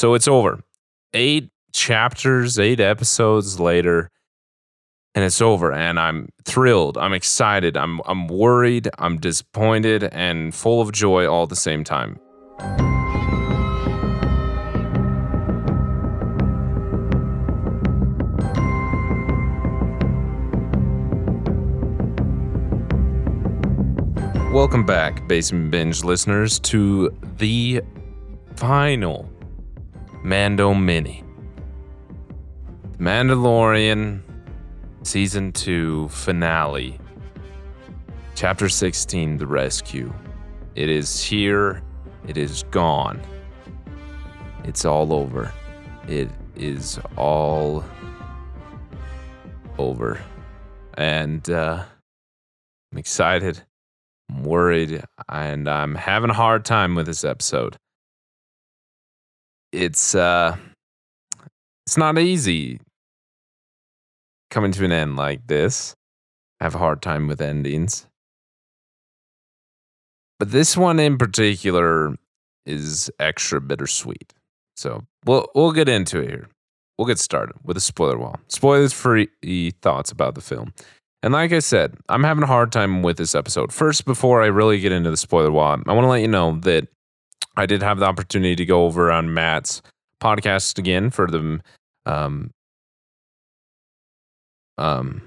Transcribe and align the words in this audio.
So 0.00 0.14
it's 0.14 0.28
over. 0.28 0.60
Eight 1.12 1.50
chapters, 1.72 2.56
eight 2.56 2.78
episodes 2.78 3.58
later, 3.58 4.10
and 5.12 5.24
it's 5.24 5.42
over. 5.42 5.72
And 5.72 5.98
I'm 5.98 6.28
thrilled. 6.44 6.96
I'm 6.96 7.12
excited. 7.12 7.76
I'm 7.76 8.00
I'm 8.06 8.28
worried. 8.28 8.88
I'm 9.00 9.18
disappointed 9.18 10.04
and 10.12 10.54
full 10.54 10.80
of 10.80 10.92
joy 10.92 11.26
all 11.26 11.42
at 11.42 11.48
the 11.48 11.56
same 11.56 11.82
time. 11.82 12.20
Welcome 24.52 24.86
back, 24.86 25.26
Basement 25.26 25.72
Binge 25.72 26.04
listeners, 26.04 26.60
to 26.60 27.10
the 27.38 27.82
final 28.54 29.28
Mando 30.22 30.74
Mini. 30.74 31.22
The 32.92 32.98
Mandalorian 32.98 34.22
Season 35.02 35.52
2 35.52 36.08
Finale. 36.08 36.98
Chapter 38.34 38.68
16 38.68 39.38
The 39.38 39.46
Rescue. 39.46 40.12
It 40.74 40.88
is 40.88 41.22
here. 41.22 41.82
It 42.26 42.36
is 42.36 42.64
gone. 42.64 43.20
It's 44.64 44.84
all 44.84 45.12
over. 45.12 45.52
It 46.08 46.30
is 46.56 46.98
all 47.16 47.84
over. 49.78 50.20
And 50.94 51.48
uh, 51.48 51.84
I'm 52.92 52.98
excited. 52.98 53.62
I'm 54.30 54.42
worried. 54.42 55.02
And 55.28 55.68
I'm 55.68 55.94
having 55.94 56.30
a 56.30 56.34
hard 56.34 56.64
time 56.64 56.96
with 56.96 57.06
this 57.06 57.24
episode. 57.24 57.76
It's 59.72 60.14
uh 60.14 60.56
it's 61.86 61.96
not 61.96 62.18
easy 62.18 62.80
coming 64.50 64.72
to 64.72 64.84
an 64.84 64.92
end 64.92 65.16
like 65.16 65.46
this. 65.46 65.94
I 66.60 66.64
have 66.64 66.74
a 66.74 66.78
hard 66.78 67.02
time 67.02 67.28
with 67.28 67.40
endings. 67.40 68.06
But 70.38 70.52
this 70.52 70.76
one 70.76 70.98
in 70.98 71.18
particular 71.18 72.16
is 72.64 73.10
extra 73.18 73.60
bittersweet. 73.60 74.32
So 74.76 75.04
we'll 75.24 75.48
we'll 75.54 75.72
get 75.72 75.88
into 75.88 76.20
it 76.20 76.30
here. 76.30 76.48
We'll 76.96 77.06
get 77.06 77.18
started 77.18 77.56
with 77.62 77.76
a 77.76 77.80
spoiler 77.80 78.18
wall. 78.18 78.36
Spoilers 78.48 78.92
free 78.92 79.28
thoughts 79.82 80.10
about 80.10 80.34
the 80.34 80.40
film. 80.40 80.72
And 81.22 81.32
like 81.32 81.52
I 81.52 81.58
said, 81.58 81.96
I'm 82.08 82.22
having 82.22 82.44
a 82.44 82.48
hard 82.48 82.70
time 82.70 83.02
with 83.02 83.16
this 83.16 83.34
episode. 83.34 83.72
First, 83.72 84.04
before 84.04 84.42
I 84.42 84.46
really 84.46 84.78
get 84.78 84.92
into 84.92 85.10
the 85.10 85.16
spoiler 85.16 85.50
wall, 85.50 85.78
I 85.86 85.92
want 85.92 86.04
to 86.04 86.08
let 86.08 86.20
you 86.20 86.28
know 86.28 86.58
that 86.60 86.88
I 87.58 87.66
did 87.66 87.82
have 87.82 87.98
the 87.98 88.06
opportunity 88.06 88.54
to 88.56 88.64
go 88.64 88.84
over 88.86 89.10
on 89.10 89.34
Matt's 89.34 89.82
podcast 90.22 90.78
again 90.78 91.10
for 91.10 91.26
the 91.26 91.60
um, 92.06 92.52
um, 94.78 95.22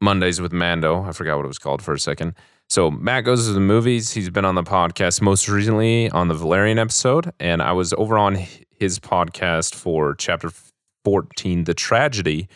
Mondays 0.00 0.40
with 0.40 0.52
Mando. 0.52 1.02
I 1.04 1.12
forgot 1.12 1.36
what 1.36 1.44
it 1.44 1.48
was 1.48 1.58
called 1.58 1.82
for 1.82 1.92
a 1.92 1.98
second. 1.98 2.34
So 2.70 2.90
Matt 2.90 3.24
goes 3.24 3.46
to 3.46 3.52
the 3.52 3.60
movies. 3.60 4.12
He's 4.12 4.30
been 4.30 4.46
on 4.46 4.54
the 4.54 4.62
podcast 4.62 5.20
most 5.20 5.46
recently 5.46 6.08
on 6.10 6.28
the 6.28 6.34
Valerian 6.34 6.78
episode, 6.78 7.30
and 7.38 7.62
I 7.62 7.72
was 7.72 7.92
over 7.92 8.16
on 8.16 8.38
his 8.78 8.98
podcast 8.98 9.74
for 9.74 10.14
chapter 10.14 10.50
14, 11.04 11.64
The 11.64 11.74
Tragedy, 11.74 12.48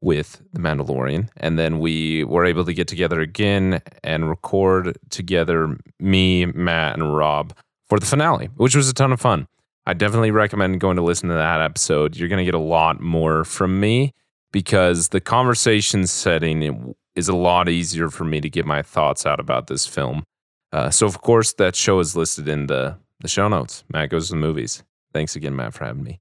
with 0.00 0.42
The 0.54 0.60
Mandalorian. 0.60 1.28
And 1.36 1.58
then 1.58 1.78
we 1.78 2.24
were 2.24 2.46
able 2.46 2.64
to 2.64 2.72
get 2.72 2.88
together 2.88 3.20
again 3.20 3.82
and 4.02 4.30
record 4.30 4.96
together, 5.10 5.76
me, 6.00 6.46
Matt, 6.46 6.94
and 6.94 7.14
Rob, 7.14 7.52
for 7.92 8.00
the 8.00 8.06
finale, 8.06 8.46
which 8.56 8.74
was 8.74 8.88
a 8.88 8.94
ton 8.94 9.12
of 9.12 9.20
fun. 9.20 9.46
I 9.84 9.92
definitely 9.92 10.30
recommend 10.30 10.80
going 10.80 10.96
to 10.96 11.02
listen 11.02 11.28
to 11.28 11.34
that 11.34 11.60
episode. 11.60 12.16
You're 12.16 12.30
going 12.30 12.38
to 12.38 12.44
get 12.44 12.54
a 12.54 12.58
lot 12.58 13.02
more 13.02 13.44
from 13.44 13.80
me 13.80 14.14
because 14.50 15.08
the 15.08 15.20
conversation 15.20 16.06
setting 16.06 16.94
is 17.14 17.28
a 17.28 17.36
lot 17.36 17.68
easier 17.68 18.08
for 18.08 18.24
me 18.24 18.40
to 18.40 18.48
get 18.48 18.64
my 18.64 18.80
thoughts 18.80 19.26
out 19.26 19.38
about 19.38 19.66
this 19.66 19.86
film. 19.86 20.24
Uh, 20.72 20.88
so, 20.88 21.06
of 21.06 21.20
course, 21.20 21.52
that 21.54 21.76
show 21.76 21.98
is 21.98 22.16
listed 22.16 22.48
in 22.48 22.66
the, 22.66 22.96
the 23.20 23.28
show 23.28 23.46
notes. 23.46 23.84
Matt 23.92 24.08
goes 24.08 24.28
to 24.28 24.36
the 24.36 24.40
movies. 24.40 24.82
Thanks 25.12 25.36
again, 25.36 25.54
Matt, 25.54 25.74
for 25.74 25.84
having 25.84 26.02
me. 26.02 26.18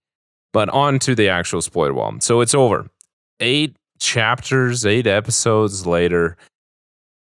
But 0.51 0.67
on 0.67 0.99
to 0.99 1.15
the 1.15 1.29
actual 1.29 1.61
spoiler 1.61 1.93
wall. 1.93 2.15
So 2.19 2.41
it's 2.41 2.53
over. 2.53 2.89
Eight 3.39 3.77
chapters, 3.97 4.85
eight 4.85 5.07
episodes 5.07 5.87
later, 5.87 6.35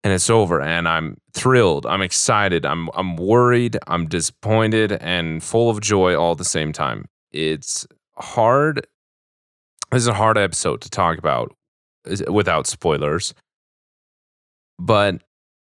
and 0.04 0.14
it's 0.14 0.30
over. 0.30 0.62
And 0.62 0.88
I'm 0.88 1.18
thrilled. 1.34 1.86
I'm 1.86 2.02
excited. 2.02 2.66
I'm 2.66 2.90
I'm 2.94 3.16
worried. 3.16 3.78
I'm 3.88 4.08
disappointed 4.08 4.94
and 4.94 5.44
full 5.44 5.70
of 5.70 5.82
joy 5.82 6.16
all 6.16 6.34
at 6.34 6.38
the 6.38 6.46
same 6.46 6.74
time. 6.74 7.06
It's 7.32 7.88
hard 8.16 8.86
this 9.94 10.02
is 10.02 10.08
a 10.08 10.14
hard 10.16 10.40
episode 10.40 10.82
to 10.82 10.90
talk 10.90 11.20
about 11.20 11.56
without 12.28 12.66
spoilers, 12.66 13.36
but 14.80 15.22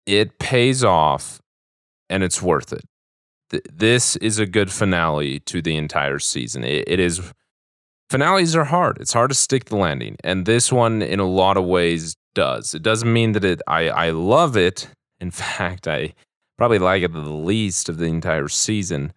it 0.05 0.39
pays 0.39 0.83
off 0.83 1.39
and 2.09 2.21
it's 2.21 2.41
worth 2.41 2.73
it. 2.73 2.83
This 3.71 4.17
is 4.17 4.37
a 4.37 4.45
good 4.45 4.73
finale 4.73 5.39
to 5.41 5.61
the 5.61 5.77
entire 5.77 6.19
season. 6.19 6.65
It 6.65 6.99
is 6.99 7.31
finales 8.09 8.57
are 8.57 8.65
hard. 8.65 8.97
It's 8.99 9.13
hard 9.13 9.29
to 9.29 9.35
stick 9.35 9.65
the 9.65 9.77
landing, 9.77 10.17
and 10.21 10.45
this 10.45 10.69
one, 10.69 11.01
in 11.01 11.21
a 11.21 11.25
lot 11.27 11.55
of 11.55 11.63
ways, 11.63 12.17
does. 12.33 12.73
It 12.73 12.83
doesn't 12.83 13.11
mean 13.11 13.33
that 13.33 13.45
it. 13.45 13.61
I 13.67 13.89
I 13.89 14.09
love 14.11 14.57
it. 14.57 14.89
In 15.19 15.31
fact, 15.31 15.87
I 15.87 16.13
probably 16.57 16.79
like 16.79 17.03
it 17.03 17.13
the 17.13 17.19
least 17.19 17.89
of 17.89 17.97
the 17.97 18.05
entire 18.05 18.47
season 18.47 19.13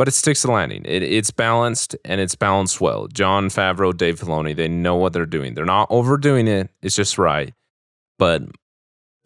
but 0.00 0.08
it 0.08 0.12
sticks 0.12 0.40
the 0.40 0.50
landing. 0.50 0.80
It, 0.86 1.02
it's 1.02 1.30
balanced 1.30 1.94
and 2.06 2.22
it's 2.22 2.34
balanced 2.34 2.80
well. 2.80 3.06
Jon 3.08 3.50
Favreau, 3.50 3.94
Dave 3.94 4.18
Filoni, 4.18 4.56
they 4.56 4.66
know 4.66 4.96
what 4.96 5.12
they're 5.12 5.26
doing. 5.26 5.52
They're 5.52 5.66
not 5.66 5.88
overdoing 5.90 6.48
it. 6.48 6.70
It's 6.80 6.96
just 6.96 7.18
right. 7.18 7.52
But 8.18 8.40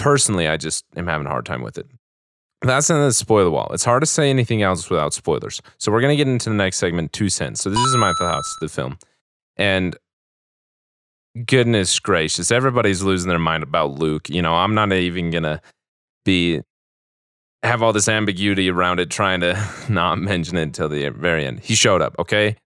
personally, 0.01 0.49
I 0.49 0.57
just 0.57 0.85
am 0.97 1.07
having 1.07 1.29
a 1.29 1.31
hard 1.31 1.47
time 1.47 1.63
with 1.63 1.79
it. 1.79 1.87
That's 2.61 2.91
in 2.91 2.97
the 2.97 3.13
spoiler 3.13 3.51
wall. 3.51 3.71
It's 3.73 3.85
hard 3.85 4.03
to 4.03 4.07
say 4.07 4.31
anything 4.31 4.63
else 4.63 4.91
without 4.91 5.15
spoilers. 5.15 5.63
So 5.79 5.93
we're 5.93 6.01
gonna 6.01 6.17
get 6.17 6.27
into 6.27 6.51
the 6.51 6.57
next 6.57 6.79
segment, 6.79 7.13
two 7.13 7.29
cents. 7.29 7.61
So 7.63 7.71
this 7.71 7.79
is 7.79 7.95
my 7.95 8.13
thoughts 8.19 8.53
of 8.57 8.69
the 8.69 8.75
film, 8.75 8.99
and 9.57 9.97
goodness 11.47 11.99
gracious, 11.99 12.51
everybody's 12.51 13.03
losing 13.03 13.29
their 13.29 13.39
mind 13.39 13.63
about 13.63 13.99
Luke. 13.99 14.29
You 14.29 14.43
know, 14.43 14.55
I'm 14.55 14.75
not 14.75 14.93
even 14.93 15.31
gonna 15.31 15.61
be 16.25 16.61
have 17.65 17.83
all 17.83 17.93
this 17.93 18.09
ambiguity 18.09 18.71
around 18.71 19.01
it, 19.01 19.11
trying 19.11 19.41
to 19.41 19.69
not 19.89 20.19
mention 20.19 20.57
it 20.57 20.63
until 20.63 20.89
the 20.89 21.09
very 21.09 21.45
end. 21.45 21.61
He 21.61 21.75
showed 21.75 22.03
up, 22.03 22.15
okay? 22.19 22.57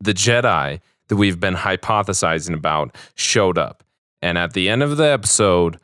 The 0.00 0.12
Jedi 0.12 0.80
that 1.08 1.16
we've 1.16 1.40
been 1.40 1.54
hypothesizing 1.54 2.54
about 2.54 2.94
showed 3.14 3.56
up. 3.56 3.82
And 4.20 4.36
at 4.36 4.52
the 4.52 4.68
end 4.68 4.82
of 4.82 4.96
the 4.96 5.06
episode, 5.06 5.78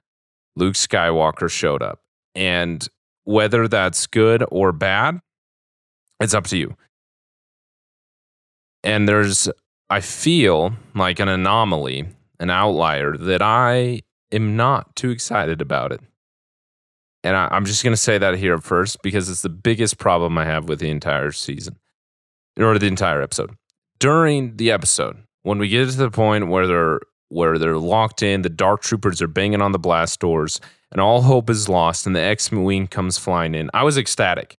Luke 0.57 0.75
Skywalker 0.75 1.51
showed 1.51 1.83
up. 1.83 2.01
And 2.35 2.87
whether 3.25 3.69
that's 3.69 4.07
good 4.07 4.45
or 4.51 4.73
bad, 4.73 5.21
it's 6.21 6.35
up 6.35 6.47
to 6.49 6.57
you. 6.57 6.77
And 8.83 9.09
there's, 9.09 9.49
I 9.89 10.01
feel 10.01 10.75
like 10.95 11.21
an 11.21 11.29
anomaly, 11.29 12.07
an 12.41 12.51
outlier 12.51 13.17
that 13.17 13.43
I 13.43 14.03
am 14.33 14.57
not 14.57 14.97
too 14.97 15.11
excited 15.11 15.61
about 15.61 15.93
it. 15.93 16.01
And 17.23 17.37
I, 17.37 17.57
am 17.57 17.65
just 17.65 17.83
going 17.83 17.93
to 17.93 18.01
say 18.01 18.19
that 18.19 18.37
here 18.37 18.59
first 18.59 19.03
because 19.03 19.31
it's 19.31 19.43
the 19.43 19.49
biggest 19.49 19.99
problem 19.99 20.37
I 20.37 20.45
have 20.45 20.69
with 20.69 20.81
the 20.81 20.91
entire 20.91 21.33
season 21.33 21.77
or 22.59 22.79
the 22.79 22.87
entire 22.87 23.23
episode. 23.23 23.57
During 23.99 24.57
the 24.57 24.71
episode, 24.71 25.23
when 25.43 25.59
we 25.59 25.69
get 25.69 25.89
to 25.89 25.97
the 25.97 26.11
point 26.11 26.49
where 26.49 26.67
they're 26.67 27.01
where 27.31 27.59
they're 27.59 27.79
locked 27.79 28.23
in, 28.23 28.43
the 28.43 28.51
dark 28.51 28.83
troopers 28.83 29.23
are 29.23 29.27
banging 29.27 29.63
on 29.63 29.73
the 29.73 29.79
blast 29.79 30.21
doors, 30.21 30.61
and 30.93 31.01
all 31.01 31.23
hope 31.23 31.51
is 31.51 31.69
lost, 31.69 32.07
and 32.07 32.15
the 32.15 32.21
X-wing 32.21 32.87
comes 32.87 33.19
flying 33.19 33.55
in. 33.55 33.71
I 33.75 33.83
was 33.83 33.99
ecstatic. 33.99 34.57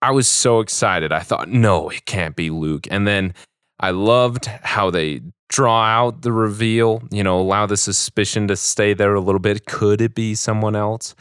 I 0.00 0.10
was 0.10 0.26
so 0.26 0.60
excited. 0.60 1.12
I 1.12 1.20
thought, 1.20 1.48
no, 1.48 1.90
it 1.90 2.04
can't 2.04 2.34
be 2.34 2.50
Luke. 2.50 2.88
And 2.90 3.06
then 3.06 3.34
I 3.78 3.90
loved 3.90 4.46
how 4.46 4.90
they 4.90 5.20
draw 5.48 5.84
out 5.84 6.22
the 6.22 6.32
reveal, 6.32 7.02
you 7.10 7.24
know, 7.24 7.40
allow 7.40 7.66
the 7.66 7.76
suspicion 7.76 8.48
to 8.48 8.56
stay 8.56 8.94
there 8.94 9.14
a 9.14 9.20
little 9.20 9.38
bit. 9.38 9.66
Could 9.66 10.00
it 10.00 10.14
be 10.14 10.34
someone 10.34 10.76
else? 10.76 11.14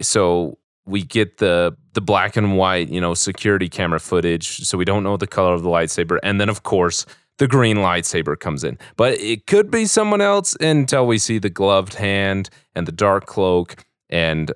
so 0.00 0.58
we 0.86 1.02
get 1.02 1.38
the 1.38 1.76
the 1.92 2.00
black 2.00 2.36
and 2.36 2.56
white, 2.56 2.88
you 2.88 3.00
know, 3.00 3.14
security 3.14 3.68
camera 3.68 4.00
footage, 4.00 4.58
so 4.58 4.78
we 4.78 4.84
don't 4.84 5.02
know 5.02 5.16
the 5.16 5.26
color 5.26 5.52
of 5.52 5.62
the 5.62 5.68
lightsaber, 5.68 6.18
and 6.22 6.40
then 6.40 6.48
of 6.48 6.62
course 6.62 7.04
the 7.38 7.48
green 7.48 7.78
lightsaber 7.78 8.38
comes 8.38 8.64
in. 8.64 8.78
But 8.96 9.18
it 9.20 9.46
could 9.46 9.70
be 9.70 9.86
someone 9.86 10.20
else 10.20 10.56
until 10.60 11.06
we 11.06 11.18
see 11.18 11.38
the 11.38 11.50
gloved 11.50 11.94
hand 11.94 12.50
and 12.74 12.86
the 12.86 12.92
dark 12.92 13.26
cloak 13.26 13.84
and 14.08 14.52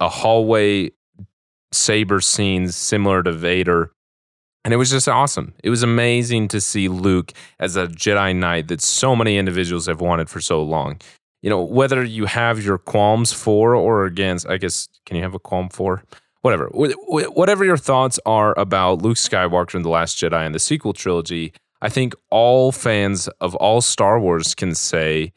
a 0.00 0.08
hallway 0.08 0.90
saber 1.72 2.20
scene 2.20 2.68
similar 2.68 3.22
to 3.22 3.32
Vader. 3.32 3.92
And 4.68 4.74
it 4.74 4.76
was 4.76 4.90
just 4.90 5.08
awesome. 5.08 5.54
It 5.64 5.70
was 5.70 5.82
amazing 5.82 6.48
to 6.48 6.60
see 6.60 6.88
Luke 6.88 7.32
as 7.58 7.74
a 7.74 7.86
Jedi 7.86 8.36
Knight 8.36 8.68
that 8.68 8.82
so 8.82 9.16
many 9.16 9.38
individuals 9.38 9.86
have 9.86 10.02
wanted 10.02 10.28
for 10.28 10.42
so 10.42 10.62
long 10.62 11.00
you 11.40 11.48
know, 11.48 11.62
whether 11.62 12.02
you 12.02 12.26
have 12.26 12.64
your 12.64 12.78
qualms 12.78 13.32
for 13.32 13.72
or 13.76 14.04
against, 14.04 14.48
I 14.48 14.56
guess, 14.56 14.88
can 15.06 15.16
you 15.16 15.22
have 15.22 15.34
a 15.34 15.38
qualm 15.38 15.68
for? 15.72 16.02
whatever. 16.42 16.68
Whatever 16.72 17.64
your 17.64 17.76
thoughts 17.76 18.18
are 18.24 18.58
about 18.58 19.02
Luke 19.02 19.16
Skywalker 19.16 19.74
and 19.74 19.84
The 19.84 19.90
Last 19.90 20.16
Jedi 20.16 20.44
and 20.44 20.54
the 20.54 20.58
sequel 20.58 20.92
trilogy, 20.92 21.52
I 21.82 21.88
think 21.88 22.14
all 22.30 22.72
fans 22.72 23.28
of 23.40 23.54
all 23.56 23.80
Star 23.80 24.20
Wars 24.20 24.54
can 24.54 24.74
say 24.74 25.32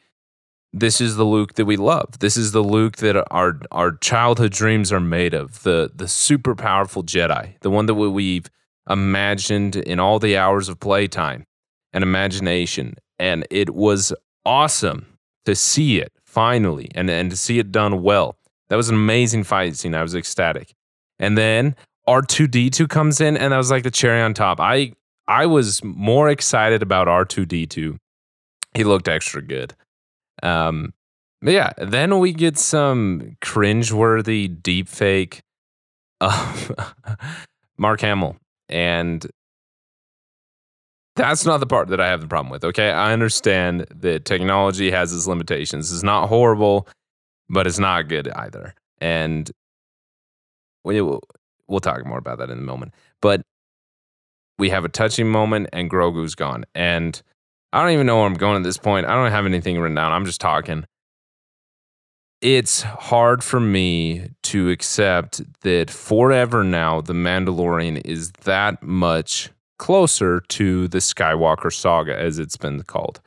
this 0.72 1.00
is 1.00 1.16
the 1.16 1.24
Luke 1.24 1.54
that 1.54 1.66
we 1.66 1.76
love. 1.76 2.18
This 2.20 2.36
is 2.36 2.52
the 2.52 2.62
Luke 2.62 2.96
that 2.96 3.16
our 3.30 3.60
our 3.70 3.92
childhood 3.96 4.52
dreams 4.52 4.90
are 4.90 5.00
made 5.00 5.34
of. 5.34 5.62
The 5.62 5.90
the 5.94 6.08
super 6.08 6.54
powerful 6.54 7.04
Jedi, 7.04 7.60
the 7.60 7.70
one 7.70 7.86
that 7.86 7.94
we've 7.94 8.48
imagined 8.88 9.76
in 9.76 10.00
all 10.00 10.18
the 10.18 10.36
hours 10.36 10.68
of 10.68 10.80
playtime 10.80 11.44
and 11.92 12.02
imagination. 12.02 12.94
And 13.18 13.46
it 13.50 13.70
was 13.70 14.12
awesome 14.44 15.06
to 15.44 15.54
see 15.54 16.00
it 16.00 16.12
finally 16.24 16.90
and, 16.94 17.10
and 17.10 17.30
to 17.30 17.36
see 17.36 17.58
it 17.58 17.72
done 17.72 18.02
well. 18.02 18.36
That 18.68 18.76
was 18.76 18.88
an 18.88 18.94
amazing 18.94 19.44
fight 19.44 19.76
scene. 19.76 19.94
I 19.94 20.02
was 20.02 20.14
ecstatic. 20.14 20.72
And 21.18 21.36
then 21.36 21.76
R2D2 22.08 22.88
comes 22.88 23.20
in 23.20 23.36
and 23.36 23.52
that 23.52 23.56
was 23.56 23.70
like 23.70 23.82
the 23.84 23.90
cherry 23.90 24.22
on 24.22 24.34
top. 24.34 24.60
I 24.60 24.92
I 25.28 25.46
was 25.46 25.84
more 25.84 26.28
excited 26.28 26.82
about 26.82 27.06
R2D2. 27.06 27.96
He 28.74 28.84
looked 28.84 29.08
extra 29.08 29.42
good. 29.42 29.74
Um 30.42 30.94
but 31.40 31.52
yeah, 31.52 31.72
then 31.76 32.18
we 32.18 32.32
get 32.32 32.56
some 32.56 33.36
cringe-worthy 33.40 34.46
deep 34.48 34.88
fake 34.88 35.42
of 36.20 36.72
Mark 37.76 38.00
Hamill. 38.00 38.36
And 38.72 39.24
that's 41.14 41.44
not 41.44 41.60
the 41.60 41.66
part 41.66 41.88
that 41.88 42.00
I 42.00 42.08
have 42.08 42.22
the 42.22 42.26
problem 42.26 42.50
with. 42.50 42.64
Okay. 42.64 42.90
I 42.90 43.12
understand 43.12 43.86
that 43.94 44.24
technology 44.24 44.90
has 44.90 45.12
its 45.12 45.26
limitations. 45.26 45.92
It's 45.92 46.02
not 46.02 46.28
horrible, 46.28 46.88
but 47.48 47.66
it's 47.66 47.78
not 47.78 48.08
good 48.08 48.28
either. 48.28 48.74
And 49.00 49.50
we 50.84 51.00
will, 51.02 51.20
we'll 51.68 51.80
talk 51.80 52.04
more 52.06 52.18
about 52.18 52.38
that 52.38 52.50
in 52.50 52.58
a 52.58 52.62
moment. 52.62 52.94
But 53.20 53.42
we 54.58 54.70
have 54.70 54.84
a 54.84 54.88
touching 54.88 55.28
moment 55.28 55.68
and 55.72 55.90
Grogu's 55.90 56.34
gone. 56.34 56.64
And 56.74 57.20
I 57.72 57.82
don't 57.82 57.92
even 57.92 58.06
know 58.06 58.16
where 58.18 58.26
I'm 58.26 58.34
going 58.34 58.56
at 58.56 58.62
this 58.62 58.78
point. 58.78 59.06
I 59.06 59.14
don't 59.14 59.30
have 59.30 59.46
anything 59.46 59.78
written 59.78 59.94
down. 59.96 60.12
I'm 60.12 60.24
just 60.24 60.40
talking. 60.40 60.86
It's 62.42 62.82
hard 62.82 63.44
for 63.44 63.60
me 63.60 64.30
to 64.42 64.68
accept 64.70 65.42
that 65.60 65.88
forever 65.90 66.64
now, 66.64 67.00
The 67.00 67.12
Mandalorian 67.12 68.04
is 68.04 68.32
that 68.42 68.82
much 68.82 69.50
closer 69.78 70.40
to 70.48 70.88
the 70.88 70.98
Skywalker 70.98 71.72
saga, 71.72 72.18
as 72.18 72.40
it's 72.40 72.56
been 72.56 72.82
called. 72.82 73.20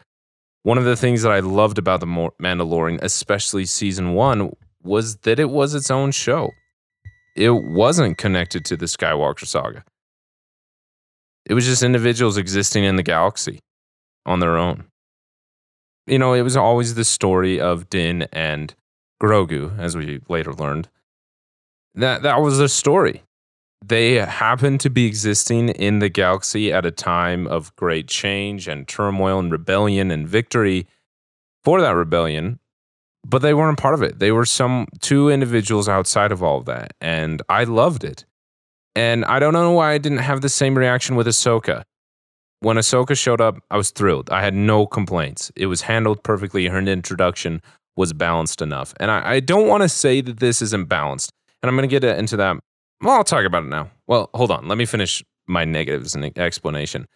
One 0.63 0.77
of 0.77 0.83
the 0.83 0.97
things 0.97 1.21
that 1.21 1.31
I 1.31 1.39
loved 1.39 1.77
about 1.77 2.01
The 2.01 2.07
Mandalorian, 2.07 2.99
especially 3.01 3.65
season 3.65 4.15
one, 4.15 4.51
was 4.83 5.15
that 5.19 5.39
it 5.39 5.49
was 5.49 5.73
its 5.73 5.89
own 5.89 6.11
show. 6.11 6.51
It 7.37 7.51
wasn't 7.51 8.17
connected 8.17 8.65
to 8.65 8.75
the 8.75 8.85
Skywalker 8.85 9.47
saga. 9.47 9.85
It 11.45 11.53
was 11.53 11.65
just 11.65 11.83
individuals 11.83 12.35
existing 12.35 12.83
in 12.83 12.97
the 12.97 13.03
galaxy 13.03 13.59
on 14.25 14.41
their 14.41 14.57
own. 14.57 14.87
You 16.05 16.19
know, 16.19 16.33
it 16.33 16.41
was 16.41 16.57
always 16.57 16.95
the 16.95 17.05
story 17.05 17.61
of 17.61 17.89
Din 17.89 18.27
and 18.33 18.75
Grogu, 19.21 19.77
as 19.79 19.95
we 19.95 20.21
later 20.27 20.53
learned. 20.53 20.89
That 21.93 22.23
that 22.23 22.41
was 22.41 22.57
the 22.57 22.69
story. 22.69 23.23
They 23.85 24.15
happened 24.15 24.79
to 24.81 24.89
be 24.89 25.05
existing 25.05 25.69
in 25.69 25.99
the 25.99 26.09
galaxy 26.09 26.73
at 26.73 26.85
a 26.85 26.91
time 26.91 27.45
of 27.47 27.75
great 27.75 28.07
change 28.07 28.67
and 28.67 28.87
turmoil 28.87 29.39
and 29.39 29.51
rebellion 29.51 30.11
and 30.11 30.27
victory 30.27 30.87
for 31.63 31.81
that 31.81 31.91
rebellion 31.95 32.59
but 33.27 33.41
they 33.41 33.53
weren't 33.53 33.79
part 33.79 33.95
of 33.95 34.03
it. 34.03 34.19
They 34.19 34.31
were 34.31 34.45
some 34.45 34.87
two 35.01 35.29
individuals 35.29 35.89
outside 35.89 36.31
of 36.31 36.43
all 36.43 36.59
of 36.59 36.65
that 36.65 36.93
and 37.01 37.41
i 37.49 37.63
loved 37.63 38.03
it. 38.03 38.25
And 38.95 39.25
i 39.25 39.39
don't 39.39 39.53
know 39.53 39.71
why 39.71 39.93
i 39.93 39.97
didn't 39.97 40.19
have 40.19 40.41
the 40.41 40.49
same 40.49 40.77
reaction 40.77 41.15
with 41.15 41.27
ahsoka. 41.27 41.83
When 42.59 42.77
ahsoka 42.77 43.17
showed 43.17 43.41
up 43.41 43.57
i 43.71 43.77
was 43.77 43.89
thrilled. 43.89 44.29
I 44.29 44.43
had 44.43 44.53
no 44.53 44.85
complaints. 44.85 45.51
It 45.55 45.65
was 45.65 45.81
handled 45.81 46.23
perfectly 46.23 46.67
her 46.67 46.79
introduction 46.79 47.61
was 47.95 48.13
balanced 48.13 48.61
enough 48.61 48.93
and 48.99 49.09
i, 49.11 49.35
I 49.35 49.39
don't 49.39 49.67
want 49.67 49.83
to 49.83 49.89
say 49.89 50.21
that 50.21 50.39
this 50.39 50.61
isn't 50.61 50.89
balanced 50.89 51.31
and 51.61 51.69
i'm 51.69 51.75
going 51.75 51.87
to 51.87 51.99
get 51.99 52.03
into 52.03 52.37
that 52.37 52.57
well, 53.01 53.15
I'll 53.15 53.23
talk 53.23 53.45
about 53.45 53.63
it 53.63 53.69
now. 53.69 53.91
Well, 54.07 54.29
hold 54.33 54.51
on. 54.51 54.67
Let 54.67 54.77
me 54.77 54.85
finish 54.85 55.23
my 55.47 55.65
negatives 55.65 56.15
and 56.15 56.37
explanation. 56.37 57.07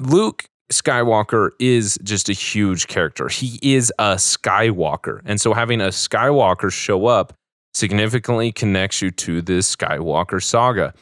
Luke 0.00 0.46
Skywalker 0.72 1.50
is 1.60 1.98
just 2.02 2.28
a 2.28 2.32
huge 2.32 2.88
character. 2.88 3.28
He 3.28 3.58
is 3.62 3.92
a 3.98 4.14
Skywalker. 4.14 5.20
And 5.24 5.40
so 5.40 5.54
having 5.54 5.80
a 5.80 5.88
Skywalker 5.88 6.72
show 6.72 7.06
up 7.06 7.32
significantly 7.74 8.50
connects 8.50 9.02
you 9.02 9.10
to 9.12 9.42
this 9.42 9.74
Skywalker 9.74 10.42
saga. 10.42 10.94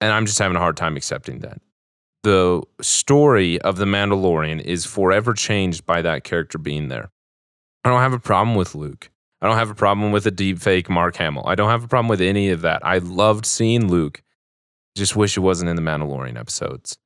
And 0.00 0.12
I'm 0.12 0.26
just 0.26 0.38
having 0.38 0.56
a 0.56 0.60
hard 0.60 0.76
time 0.76 0.96
accepting 0.96 1.40
that. 1.40 1.60
The 2.22 2.62
story 2.80 3.60
of 3.62 3.76
The 3.76 3.84
Mandalorian 3.84 4.60
is 4.60 4.84
forever 4.84 5.34
changed 5.34 5.86
by 5.86 6.02
that 6.02 6.24
character 6.24 6.58
being 6.58 6.88
there. 6.88 7.10
I 7.84 7.90
don't 7.90 8.00
have 8.00 8.12
a 8.12 8.18
problem 8.18 8.56
with 8.56 8.74
Luke. 8.74 9.10
I 9.42 9.46
don't 9.46 9.56
have 9.58 9.70
a 9.70 9.74
problem 9.74 10.10
with 10.10 10.26
a 10.26 10.30
deep 10.30 10.58
fake 10.58 10.88
Mark 10.88 11.16
Hamill. 11.16 11.44
I 11.46 11.54
don't 11.54 11.68
have 11.68 11.84
a 11.84 11.88
problem 11.88 12.08
with 12.08 12.22
any 12.22 12.48
of 12.48 12.62
that. 12.62 12.84
I 12.84 12.98
loved 12.98 13.44
seeing 13.44 13.88
Luke. 13.88 14.22
Just 14.96 15.16
wish 15.16 15.36
it 15.36 15.40
wasn't 15.40 15.68
in 15.68 15.76
the 15.76 15.82
Mandalorian 15.82 16.38
episodes. 16.38 16.96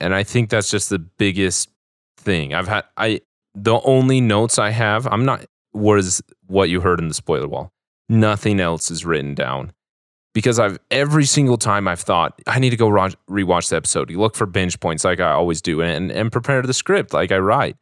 And 0.00 0.14
I 0.14 0.22
think 0.22 0.48
that's 0.48 0.70
just 0.70 0.88
the 0.88 0.98
biggest 0.98 1.68
thing. 2.16 2.54
I've 2.54 2.68
had 2.68 2.84
I 2.96 3.20
the 3.54 3.80
only 3.82 4.20
notes 4.20 4.58
I 4.58 4.70
have, 4.70 5.06
I'm 5.06 5.24
not 5.24 5.44
was 5.74 6.22
what 6.46 6.70
you 6.70 6.80
heard 6.80 7.00
in 7.00 7.08
the 7.08 7.14
spoiler 7.14 7.48
wall. 7.48 7.72
Nothing 8.08 8.60
else 8.60 8.90
is 8.90 9.04
written 9.04 9.34
down. 9.34 9.72
Because 10.34 10.58
I've 10.58 10.78
every 10.90 11.24
single 11.24 11.56
time 11.58 11.88
I've 11.88 12.00
thought 12.00 12.40
I 12.46 12.58
need 12.58 12.70
to 12.70 12.76
go 12.76 12.88
rewatch 12.88 13.70
the 13.70 13.76
episode. 13.76 14.08
You 14.08 14.20
look 14.20 14.36
for 14.36 14.46
binge 14.46 14.78
points 14.78 15.04
like 15.04 15.20
I 15.20 15.32
always 15.32 15.60
do 15.60 15.82
and, 15.82 16.10
and 16.12 16.30
prepare 16.30 16.62
the 16.62 16.72
script 16.72 17.12
like 17.12 17.32
I 17.32 17.38
write. 17.38 17.76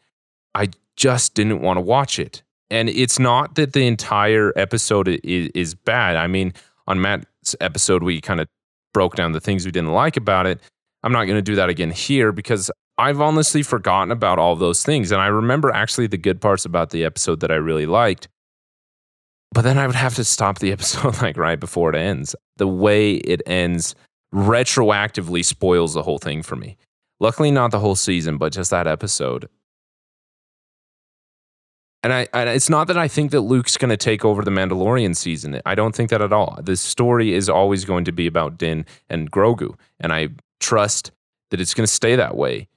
I 0.55 0.69
just 0.97 1.35
didn't 1.35 1.61
want 1.61 1.77
to 1.77 1.81
watch 1.81 2.19
it 2.19 2.43
and 2.71 2.89
it's 2.89 3.19
not 3.19 3.55
that 3.55 3.73
the 3.73 3.87
entire 3.87 4.53
episode 4.57 5.09
is, 5.09 5.51
is 5.55 5.75
bad. 5.75 6.17
I 6.17 6.27
mean, 6.27 6.53
on 6.87 7.01
Matt's 7.01 7.55
episode, 7.61 8.03
we 8.03 8.21
kind 8.21 8.41
of 8.41 8.49
broke 8.93 9.15
down 9.15 9.33
the 9.33 9.41
things 9.41 9.65
we 9.65 9.71
didn't 9.71 9.93
like 9.93 10.17
about 10.17 10.47
it. 10.47 10.61
I'm 11.03 11.13
not 11.13 11.25
going 11.25 11.37
to 11.37 11.43
do 11.43 11.55
that 11.57 11.69
again 11.69 11.91
here 11.91 12.33
because 12.33 12.71
I've 12.99 13.21
honestly 13.21 13.63
forgotten 13.63 14.11
about 14.11 14.39
all 14.39 14.57
those 14.57 14.83
things. 14.83 15.13
And 15.13 15.21
I 15.21 15.27
remember 15.27 15.71
actually 15.71 16.09
the 16.09 16.17
good 16.17 16.41
parts 16.41 16.65
about 16.65 16.91
the 16.91 17.05
episode 17.05 17.41
that 17.41 17.53
I 17.53 17.57
really 17.57 17.87
liked. 17.87 18.29
But 19.53 19.63
then 19.63 19.79
I 19.79 19.87
would 19.87 19.97
have 19.97 20.17
to 20.17 20.25
stop 20.25 20.59
the 20.59 20.73
episode 20.73 21.23
like 21.23 21.37
right 21.37 21.61
before 21.61 21.91
it 21.91 21.97
ends. 21.97 22.35
The 22.57 22.67
way 22.67 23.15
it 23.15 23.43
ends 23.47 23.95
retroactively 24.35 25.45
spoils 25.45 25.95
the 25.95 26.03
whole 26.03 26.19
thing 26.19 26.43
for 26.43 26.57
me. 26.57 26.77
Luckily, 27.21 27.51
not 27.51 27.71
the 27.71 27.79
whole 27.79 27.95
season, 27.95 28.39
but 28.39 28.53
just 28.53 28.71
that 28.71 28.87
episode. 28.87 29.49
And 32.03 32.13
I, 32.13 32.29
it's 32.33 32.71
not 32.71 32.87
that 32.87 32.99
I 32.99 33.09
think 33.09 33.33
that 33.33 33.41
Luke's 33.41 33.77
going 33.77 33.89
to 33.89 33.97
take 33.97 34.25
over 34.25 34.43
the 34.43 34.51
Mandalorian 34.51 35.17
season. 35.17 35.61
I 35.67 35.75
don't 35.75 35.95
think 35.95 36.11
that 36.11 36.23
at 36.23 36.33
all. 36.33 36.59
The 36.63 36.77
story 36.77 37.35
is 37.35 37.49
always 37.49 37.85
going 37.85 38.05
to 38.05 38.13
be 38.13 38.27
about 38.27 38.59
Din 38.59 38.87
and 39.09 39.31
Grogu, 39.31 39.75
and 39.99 40.13
I 40.13 40.29
trust 40.61 41.11
that 41.51 41.61
it's 41.61 41.75
going 41.75 41.87
to 41.87 41.93
stay 41.93 42.15
that 42.15 42.37
way. 42.37 42.69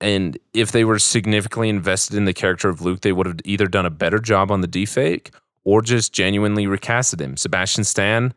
And 0.00 0.38
if 0.52 0.72
they 0.72 0.84
were 0.84 0.98
significantly 0.98 1.68
invested 1.68 2.16
in 2.16 2.24
the 2.24 2.32
character 2.32 2.68
of 2.68 2.82
Luke, 2.82 3.00
they 3.00 3.12
would 3.12 3.26
have 3.26 3.40
either 3.44 3.66
done 3.66 3.86
a 3.86 3.90
better 3.90 4.18
job 4.18 4.50
on 4.50 4.60
the 4.60 4.68
deepfake 4.68 5.30
or 5.64 5.82
just 5.82 6.12
genuinely 6.12 6.66
recasted 6.66 7.20
him. 7.20 7.36
Sebastian 7.36 7.84
Stan 7.84 8.32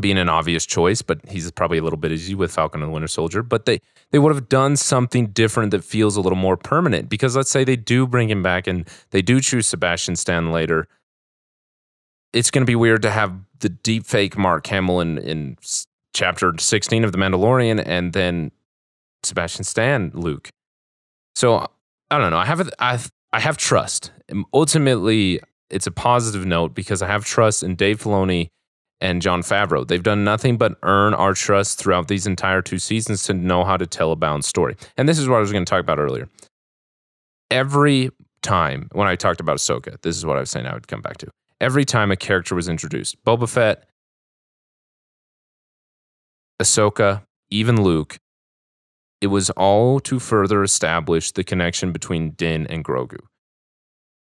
being 0.00 0.18
an 0.18 0.28
obvious 0.28 0.66
choice, 0.66 1.02
but 1.02 1.20
he's 1.28 1.50
probably 1.50 1.78
a 1.78 1.82
little 1.82 1.98
bit 1.98 2.12
easy 2.12 2.34
with 2.34 2.52
Falcon 2.52 2.82
and 2.82 2.90
the 2.90 2.92
Winter 2.92 3.08
Soldier. 3.08 3.42
But 3.42 3.64
they 3.64 3.80
they 4.10 4.18
would 4.18 4.34
have 4.34 4.48
done 4.48 4.76
something 4.76 5.28
different 5.28 5.70
that 5.70 5.84
feels 5.84 6.16
a 6.16 6.20
little 6.20 6.36
more 6.36 6.56
permanent. 6.56 7.08
Because 7.08 7.36
let's 7.36 7.50
say 7.50 7.64
they 7.64 7.76
do 7.76 8.06
bring 8.06 8.28
him 8.28 8.42
back 8.42 8.66
and 8.66 8.88
they 9.10 9.22
do 9.22 9.40
choose 9.40 9.66
Sebastian 9.66 10.16
Stan 10.16 10.52
later. 10.52 10.88
It's 12.32 12.50
going 12.50 12.62
to 12.62 12.66
be 12.70 12.76
weird 12.76 13.02
to 13.02 13.10
have 13.10 13.32
the 13.60 13.68
deep 13.68 14.04
fake 14.04 14.36
Mark 14.36 14.66
Hamill 14.66 15.00
in, 15.00 15.18
in 15.18 15.56
chapter 16.12 16.52
16 16.58 17.04
of 17.04 17.12
The 17.12 17.18
Mandalorian 17.18 17.82
and 17.84 18.12
then 18.12 18.50
Sebastian 19.22 19.64
Stan 19.64 20.10
Luke. 20.14 20.50
So 21.34 21.66
I 22.10 22.18
don't 22.18 22.30
know. 22.30 22.38
I 22.38 22.46
have 22.46 22.70
I 22.78 22.98
I 23.32 23.40
have 23.40 23.56
trust. 23.56 24.12
Ultimately, 24.52 25.40
it's 25.70 25.86
a 25.86 25.90
positive 25.90 26.46
note 26.46 26.74
because 26.74 27.02
I 27.02 27.06
have 27.06 27.24
trust 27.24 27.62
in 27.62 27.74
Dave 27.76 28.02
Filoni 28.02 28.50
and 29.00 29.20
Jon 29.20 29.42
Favreau. 29.42 29.86
They've 29.86 30.02
done 30.02 30.24
nothing 30.24 30.56
but 30.56 30.78
earn 30.82 31.14
our 31.14 31.34
trust 31.34 31.78
throughout 31.78 32.08
these 32.08 32.26
entire 32.26 32.62
two 32.62 32.78
seasons 32.78 33.22
to 33.24 33.34
know 33.34 33.64
how 33.64 33.76
to 33.76 33.86
tell 33.86 34.12
a 34.12 34.16
balanced 34.16 34.48
story. 34.48 34.76
And 34.96 35.08
this 35.08 35.18
is 35.18 35.28
what 35.28 35.36
I 35.36 35.40
was 35.40 35.52
going 35.52 35.64
to 35.64 35.70
talk 35.70 35.80
about 35.80 35.98
earlier. 35.98 36.28
Every 37.50 38.10
time 38.42 38.88
when 38.92 39.06
I 39.06 39.16
talked 39.16 39.40
about 39.40 39.58
Ahsoka, 39.58 40.00
this 40.02 40.16
is 40.16 40.24
what 40.24 40.36
I 40.36 40.40
was 40.40 40.50
saying 40.50 40.66
I 40.66 40.74
would 40.74 40.88
come 40.88 41.02
back 41.02 41.18
to. 41.18 41.28
Every 41.60 41.84
time 41.84 42.10
a 42.10 42.16
character 42.16 42.54
was 42.54 42.68
introduced, 42.68 43.22
Boba 43.24 43.48
Fett, 43.48 43.88
Ahsoka, 46.60 47.22
even 47.50 47.82
Luke, 47.82 48.18
it 49.20 49.28
was 49.28 49.50
all 49.50 50.00
to 50.00 50.18
further 50.18 50.62
establish 50.62 51.32
the 51.32 51.44
connection 51.44 51.92
between 51.92 52.30
Din 52.32 52.66
and 52.66 52.84
Grogu. 52.84 53.18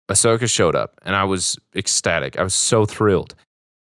Ahsoka 0.09 0.49
showed 0.49 0.77
up 0.77 0.99
and 1.03 1.17
I 1.17 1.25
was 1.25 1.59
ecstatic. 1.75 2.39
I 2.39 2.43
was 2.43 2.55
so 2.55 2.87
thrilled. 2.87 3.35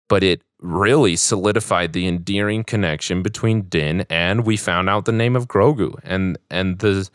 But 0.09 0.23
it 0.23 0.43
really 0.61 1.17
solidified 1.17 1.93
the 1.93 2.07
endearing 2.07 2.65
connection 2.65 3.23
between 3.23 3.63
Din 3.63 4.07
and 4.09 4.47
we 4.47 4.57
found 4.57 4.89
out 4.89 5.05
the 5.05 5.13
name 5.13 5.37
of 5.37 5.47
Grogu 5.47 5.95
and 6.03 6.39
and 6.51 6.79
the 6.79 7.09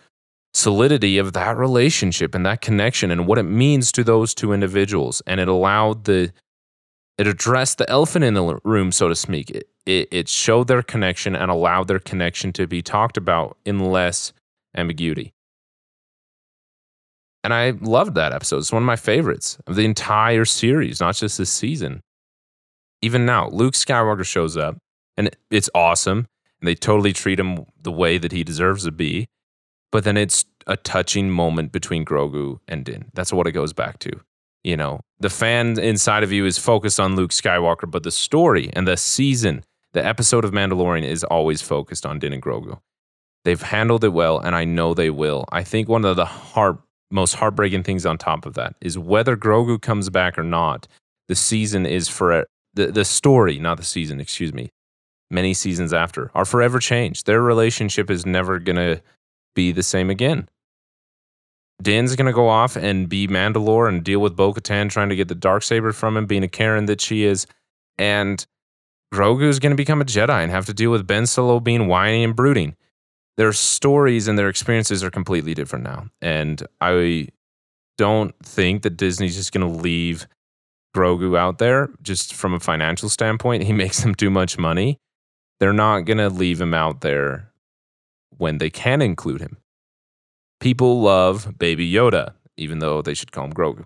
solidity 0.53 1.17
of 1.17 1.34
that 1.34 1.58
relationship 1.58 2.36
and 2.36 2.46
that 2.46 2.62
connection 2.62 3.12
and 3.12 3.27
what 3.27 3.38
it 3.38 3.43
means 3.43 3.91
to 3.91 4.03
those 4.03 4.34
two 4.34 4.53
individuals 4.53 5.22
and 5.27 5.39
it 5.39 5.48
allowed 5.48 6.05
the 6.05 6.31
it 7.17 7.27
addressed 7.27 7.77
the 7.77 7.89
elephant 7.89 8.25
in 8.25 8.34
the 8.34 8.60
room 8.63 8.91
so 8.91 9.08
to 9.08 9.15
speak 9.15 9.51
it, 9.51 9.69
it, 9.86 10.08
it 10.12 10.29
showed 10.29 10.67
their 10.67 10.81
connection 10.81 11.36
and 11.36 11.51
allowed 11.51 11.88
their 11.88 12.00
connection 12.00 12.51
to 12.51 12.65
be 12.65 12.81
talked 12.81 13.15
about 13.15 13.58
in 13.63 13.79
less 13.79 14.34
ambiguity 14.75 15.34
and 17.43 17.53
I 17.53 17.72
loved 17.81 18.15
that 18.15 18.34
episode. 18.34 18.58
It's 18.58 18.72
one 18.72 18.84
of 18.84 18.88
my 18.88 18.96
favorites 18.96 19.58
of 19.65 19.75
the 19.75 19.86
entire 19.86 20.46
series, 20.46 21.00
not 21.00 21.15
just 21.15 21.38
this 21.38 21.50
season. 21.50 22.01
Even 23.01 23.25
now, 23.25 23.50
Luke 23.50 23.74
Skywalker 23.74 24.25
shows 24.25 24.58
up 24.58 24.77
and 25.18 25.29
it's 25.51 25.70
awesome. 25.75 26.27
And 26.62 26.68
they 26.68 26.75
totally 26.75 27.13
treat 27.13 27.39
him 27.39 27.65
the 27.82 27.91
way 27.91 28.18
that 28.18 28.32
he 28.32 28.44
deserves 28.44 28.84
to 28.86 28.91
be. 28.91 29.27
But 29.91 30.03
then 30.03 30.18
it's 30.18 30.46
a 30.68 30.77
touching 30.77 31.29
moment 31.29 31.72
between 31.72 32.06
Grogu 32.06 32.60
and 32.68 32.86
Din. 32.86 33.10
That's 33.13 33.34
what 33.34 33.48
it 33.48 33.53
goes 33.53 33.74
back 33.74 34.00
to. 34.00 34.12
You 34.63 34.75
know, 34.75 35.00
the 35.20 35.29
fan 35.29 35.79
inside 35.79 36.24
of 36.24 36.32
you 36.32 36.46
is 36.46 36.58
focused 36.58 37.00
on 37.00 37.15
Luke 37.15 37.32
Skywalker, 37.32 37.89
but 37.89 38.03
the 38.03 38.12
story 38.12 38.70
and 38.74 38.88
the 38.88 38.98
season, 38.98 39.63
the 39.94 40.06
episode 40.06 40.44
of 40.44 40.51
Mandalorian 40.51 41.06
is 41.06 41.24
always 41.24 41.62
focused 41.62 42.06
on 42.06 42.20
Din 42.20 42.34
and 42.34 42.44
Grogu. 42.44 42.79
They've 43.46 43.62
handled 43.62 44.03
it 44.03 44.10
well, 44.10 44.38
and 44.38 44.56
I 44.56 44.65
know 44.65 44.94
they 44.94 45.10
will. 45.10 45.46
I 45.51 45.63
think 45.63 45.88
one 45.88 46.03
of 46.03 46.18
the 46.18 46.25
heart 46.25 46.79
most 47.12 47.36
heartbreaking 47.36 47.84
things 47.84 48.06
on 48.06 48.18
top 48.18 48.46
of 48.46 48.53
that 48.53 48.75
is 48.82 48.98
whether 48.98 49.36
Grogu 49.36 49.82
comes 49.82 50.10
back 50.10 50.38
or 50.38 50.44
not, 50.44 50.88
the 51.27 51.36
season 51.36 51.86
is 51.86 52.08
for 52.08 52.46
the, 52.74 52.88
the 52.88 53.06
story, 53.06 53.60
not 53.60 53.78
the 53.78 53.84
season, 53.84 54.20
excuse 54.20 54.54
me, 54.54 54.70
many 55.32 55.54
seasons 55.54 55.94
after 55.94 56.32
are 56.34 56.46
forever 56.46 56.80
changed. 56.80 57.26
Their 57.26 57.42
relationship 57.42 58.10
is 58.10 58.26
never 58.26 58.60
going 58.60 58.76
to 58.76 59.02
be 59.56 59.72
the 59.72 59.84
same 59.84 60.10
again. 60.10 60.50
Din's 61.82 62.16
going 62.16 62.26
to 62.26 62.34
go 62.34 62.50
off 62.50 62.76
and 62.76 63.08
be 63.08 63.28
Mandalore 63.28 63.88
and 63.88 64.04
deal 64.04 64.20
with 64.20 64.36
Bo 64.36 64.54
Katan 64.54 64.90
trying 64.90 65.10
to 65.10 65.16
get 65.16 65.30
the 65.30 65.36
dark 65.36 65.64
saber 65.64 65.94
from 65.94 66.18
him, 66.18 66.26
being 66.26 66.44
a 66.44 66.50
Karen 66.50 66.88
that 66.88 67.00
she 67.00 67.24
is. 67.24 67.48
And 67.98 68.46
Grogu 69.14 69.48
is 69.48 69.60
going 69.60 69.72
to 69.72 69.78
become 69.78 70.02
a 70.02 70.06
Jedi 70.06 70.44
and 70.44 70.52
have 70.52 70.66
to 70.66 70.74
deal 70.74 70.92
with 70.92 71.08
Ben 71.08 71.26
Solo 71.26 71.60
being 71.60 71.88
whiny 71.88 72.24
and 72.24 72.36
brooding 72.36 72.76
their 73.40 73.54
stories 73.54 74.28
and 74.28 74.38
their 74.38 74.50
experiences 74.50 75.02
are 75.02 75.10
completely 75.10 75.54
different 75.54 75.86
now. 75.86 76.10
And 76.22 76.62
I 76.82 77.30
don't 77.98 78.36
think 78.44 78.82
that 78.82 78.98
Disney's 78.98 79.38
just 79.38 79.54
going 79.54 79.66
to 79.66 79.82
leave 79.82 80.28
Grogu 80.96 81.38
out 81.38 81.58
there 81.58 81.89
just 82.01 82.34
from 82.34 82.53
a 82.53 82.60
financial 82.60 83.10
standpoint. 83.10 83.63
He 83.63 83.74
makes 83.84 84.01
them 84.01 84.15
too 84.15 84.29
much 84.29 84.58
money. 84.58 85.00
They're 85.60 85.74
not 85.74 86.01
going 86.01 86.17
to 86.17 86.29
leave 86.29 86.62
him 86.62 86.74
out 86.74 87.01
there 87.01 87.51
when 88.38 88.58
they 88.58 88.69
can 88.69 89.01
include 89.01 89.41
him. 89.41 89.58
People 90.60 91.01
love 91.01 91.58
Baby 91.58 91.91
Yoda, 91.91 92.34
even 92.58 92.79
though 92.79 93.01
they 93.01 93.13
should 93.13 93.31
call 93.31 93.46
him 93.46 93.53
Grogu. 93.53 93.86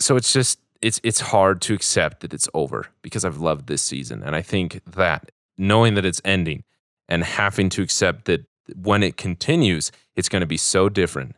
So 0.00 0.16
it's 0.16 0.32
just 0.32 0.58
it's 0.80 1.00
it's 1.02 1.20
hard 1.20 1.60
to 1.62 1.74
accept 1.74 2.20
that 2.20 2.32
it's 2.32 2.48
over 2.54 2.86
because 3.02 3.24
I've 3.24 3.38
loved 3.38 3.66
this 3.66 3.82
season 3.82 4.22
and 4.22 4.34
I 4.34 4.40
think 4.40 4.80
that 4.86 5.30
knowing 5.58 5.94
that 5.94 6.06
it's 6.06 6.22
ending 6.24 6.64
and 7.06 7.22
having 7.22 7.68
to 7.70 7.82
accept 7.82 8.24
that 8.24 8.46
when 8.74 9.02
it 9.02 9.18
continues, 9.18 9.92
it's 10.16 10.28
going 10.28 10.40
to 10.40 10.46
be 10.46 10.56
so 10.56 10.88
different 10.88 11.34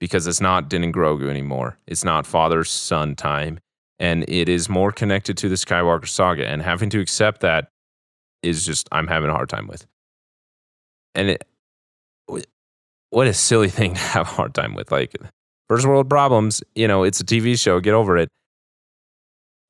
because 0.00 0.26
it's 0.26 0.40
not 0.40 0.68
Din 0.68 0.84
and 0.84 0.94
Grogu 0.94 1.28
anymore. 1.28 1.78
It's 1.86 2.04
not 2.04 2.26
father 2.26 2.64
son 2.64 3.14
time. 3.14 3.58
And 3.98 4.24
it 4.28 4.48
is 4.48 4.68
more 4.68 4.92
connected 4.92 5.36
to 5.38 5.48
the 5.48 5.56
Skywalker 5.56 6.06
saga. 6.06 6.46
And 6.46 6.62
having 6.62 6.88
to 6.90 7.00
accept 7.00 7.40
that 7.40 7.68
is 8.42 8.64
just, 8.64 8.88
I'm 8.92 9.08
having 9.08 9.30
a 9.30 9.32
hard 9.32 9.48
time 9.48 9.66
with. 9.66 9.86
And 11.14 11.30
it, 11.30 11.44
what 13.10 13.26
a 13.26 13.34
silly 13.34 13.68
thing 13.78 13.94
to 13.94 14.00
have 14.00 14.26
a 14.28 14.30
hard 14.30 14.54
time 14.54 14.74
with. 14.74 14.92
Like, 14.92 15.16
first 15.68 15.86
world 15.86 16.08
problems, 16.08 16.62
you 16.74 16.86
know, 16.86 17.02
it's 17.02 17.20
a 17.20 17.24
TV 17.24 17.58
show, 17.58 17.80
get 17.80 17.94
over 17.94 18.16
it. 18.16 18.28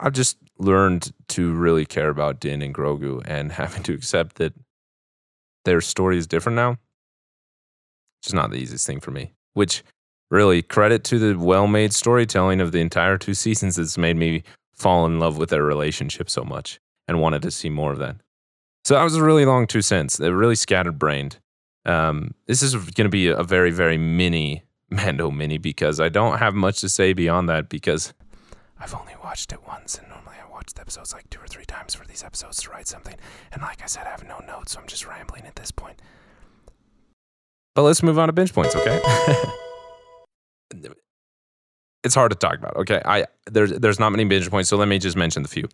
I've 0.01 0.13
just 0.13 0.37
learned 0.59 1.13
to 1.29 1.53
really 1.55 1.85
care 1.85 2.09
about 2.09 2.41
Din 2.41 2.63
and 2.63 2.75
Grogu 2.75 3.23
and 3.27 3.53
having 3.53 3.83
to 3.85 3.95
accept 3.95 4.37
that 4.37 4.53
their 5.65 5.81
story 5.81 6.19
is 6.19 6.27
different 6.27 6.57
now. 6.57 6.73
It's 8.21 8.29
just 8.29 8.35
not 8.35 8.51
the 8.51 8.57
easiest 8.57 8.87
thing 8.87 9.01
for 9.01 9.11
me. 9.11 9.33
Which 9.55 9.83
really 10.31 10.63
credit 10.63 11.05
to 11.05 11.19
the 11.19 11.39
well-made 11.39 11.93
storytelling 11.93 12.61
of 12.61 12.73
the 12.73 12.81
entire 12.81 13.19
two 13.19 13.35
seasons 13.35 13.77
that's 13.77 13.99
made 13.99 14.17
me 14.17 14.43
fall 14.75 15.07
in 15.07 15.19
love 15.19 15.39
with 15.39 15.51
their 15.51 15.63
relationship 15.63 16.29
so 16.31 16.45
much 16.45 16.81
and 17.07 17.21
wanted 17.21 17.43
to 17.43 17.51
see 17.51 17.69
more 17.69 17.93
of 17.93 17.99
that. 17.99 18.17
So 18.85 18.95
that 18.95 19.03
was 19.03 19.17
a 19.17 19.23
really 19.23 19.45
long 19.45 19.67
two 19.67 19.83
cents. 19.83 20.17
They're 20.17 20.35
really 20.35 20.55
scattered 20.55 20.99
brained. 20.99 21.39
Um, 21.85 22.35
this 22.47 22.63
is 22.63 22.75
going 22.75 23.07
to 23.07 23.09
be 23.09 23.29
a 23.29 23.43
very, 23.43 23.71
very 23.71 23.99
mini 23.99 24.63
Mando 24.91 25.31
mini 25.31 25.59
because 25.59 26.01
I 26.01 26.09
don't 26.09 26.39
have 26.39 26.55
much 26.55 26.81
to 26.81 26.89
say 26.89 27.13
beyond 27.13 27.49
that 27.51 27.69
because 27.69 28.15
I've 28.81 28.95
only 28.95 29.15
watched 29.23 29.53
it 29.53 29.67
once 29.67 29.99
and 29.99 30.09
normally 30.09 30.37
I 30.43 30.51
watch 30.51 30.73
the 30.73 30.81
episodes 30.81 31.13
like 31.13 31.29
two 31.29 31.41
or 31.41 31.47
three 31.47 31.67
times 31.67 31.95
for 31.95 32.07
these 32.07 32.25
episodes 32.25 32.63
to 32.63 32.71
write 32.71 32.89
something. 32.89 33.17
And 33.53 33.61
like 33.61 33.83
I 33.83 33.87
said, 33.87 34.07
I 34.07 34.11
have 34.11 34.25
no 34.25 34.39
notes, 34.47 34.73
so 34.73 34.81
I'm 34.81 34.87
just 34.87 35.07
rambling 35.07 35.45
at 35.45 35.57
this 35.57 35.71
point. 35.71 36.01
But 37.75 37.83
let's 37.83 38.03
move 38.03 38.19
on 38.19 38.29
to 38.29 38.33
binge 38.33 38.55
points, 38.55 38.75
okay? 38.75 39.01
it's 42.05 42.15
hard 42.15 42.31
to 42.31 42.39
talk 42.39 42.59
about, 42.59 42.77
okay? 42.77 43.03
I 43.05 43.27
there's 43.47 43.73
there's 43.73 43.99
not 43.99 44.11
many 44.11 44.25
binge 44.25 44.51
points, 44.51 44.69
so 44.69 44.77
let 44.77 44.89
me 44.89 44.99
just 44.99 45.17
mention 45.17 45.43
the 45.43 45.49
few. 45.49 45.69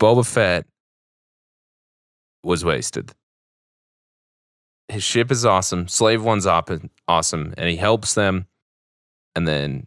Boba 0.00 0.26
Fett 0.26 0.66
was 2.44 2.64
wasted. 2.64 3.12
His 4.88 5.02
ship 5.02 5.30
is 5.32 5.44
awesome. 5.44 5.88
Slave 5.88 6.22
One's 6.22 6.46
awesome, 6.46 7.54
and 7.56 7.68
he 7.68 7.76
helps 7.76 8.14
them 8.14 8.46
and 9.34 9.48
then 9.48 9.86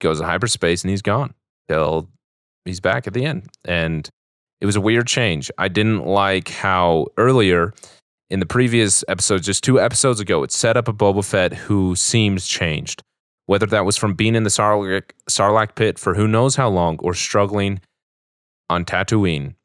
goes 0.00 0.20
to 0.20 0.24
hyperspace 0.26 0.82
and 0.82 0.90
he's 0.90 1.02
gone 1.02 1.34
till 1.68 2.08
he's 2.64 2.80
back 2.80 3.06
at 3.06 3.12
the 3.12 3.24
end. 3.24 3.48
And 3.64 4.08
it 4.60 4.66
was 4.66 4.76
a 4.76 4.80
weird 4.80 5.06
change. 5.06 5.50
I 5.58 5.68
didn't 5.68 6.04
like 6.06 6.48
how 6.48 7.06
earlier 7.16 7.74
in 8.30 8.40
the 8.40 8.46
previous 8.46 9.04
episode, 9.08 9.42
just 9.42 9.64
two 9.64 9.80
episodes 9.80 10.20
ago, 10.20 10.42
it 10.44 10.52
set 10.52 10.76
up 10.76 10.86
a 10.86 10.92
Boba 10.92 11.24
Fett 11.24 11.52
who 11.52 11.96
seems 11.96 12.46
changed. 12.46 13.02
Whether 13.46 13.66
that 13.66 13.84
was 13.84 13.96
from 13.96 14.14
being 14.14 14.36
in 14.36 14.44
the 14.44 14.50
Sarlacc, 14.50 15.10
Sarlacc 15.28 15.74
pit 15.74 15.98
for 15.98 16.14
who 16.14 16.28
knows 16.28 16.54
how 16.54 16.68
long 16.68 16.98
or 17.00 17.14
struggling 17.14 17.80
on 18.68 18.84
Tatooine, 18.84 19.56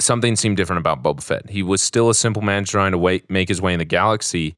something 0.00 0.36
seemed 0.36 0.56
different 0.56 0.78
about 0.78 1.02
Boba 1.02 1.20
Fett. 1.20 1.50
He 1.50 1.64
was 1.64 1.82
still 1.82 2.08
a 2.08 2.14
simple 2.14 2.42
man 2.42 2.64
trying 2.64 2.92
to 2.92 2.98
wait, 2.98 3.28
make 3.28 3.48
his 3.48 3.60
way 3.60 3.72
in 3.72 3.80
the 3.80 3.84
galaxy, 3.84 4.54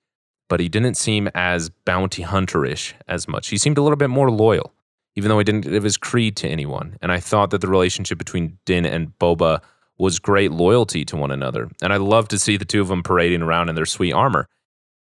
but 0.50 0.60
he 0.60 0.68
didn't 0.68 0.96
seem 0.96 1.30
as 1.34 1.70
bounty 1.70 2.22
hunterish 2.22 2.92
as 3.08 3.26
much. 3.26 3.48
He 3.48 3.56
seemed 3.56 3.78
a 3.78 3.82
little 3.82 3.96
bit 3.96 4.10
more 4.10 4.30
loyal, 4.30 4.74
even 5.16 5.30
though 5.30 5.38
he 5.38 5.44
didn't 5.44 5.62
give 5.62 5.84
his 5.84 5.96
creed 5.96 6.36
to 6.36 6.48
anyone. 6.48 6.98
And 7.00 7.10
I 7.10 7.20
thought 7.20 7.50
that 7.50 7.62
the 7.62 7.68
relationship 7.68 8.18
between 8.18 8.58
Din 8.66 8.84
and 8.84 9.18
Boba 9.18 9.62
was 10.00 10.18
great 10.18 10.50
loyalty 10.50 11.04
to 11.04 11.16
one 11.16 11.30
another. 11.30 11.68
And 11.82 11.92
I 11.92 11.98
love 11.98 12.28
to 12.28 12.38
see 12.38 12.56
the 12.56 12.64
two 12.64 12.80
of 12.80 12.88
them 12.88 13.02
parading 13.02 13.42
around 13.42 13.68
in 13.68 13.74
their 13.74 13.86
sweet 13.86 14.12
armor. 14.12 14.48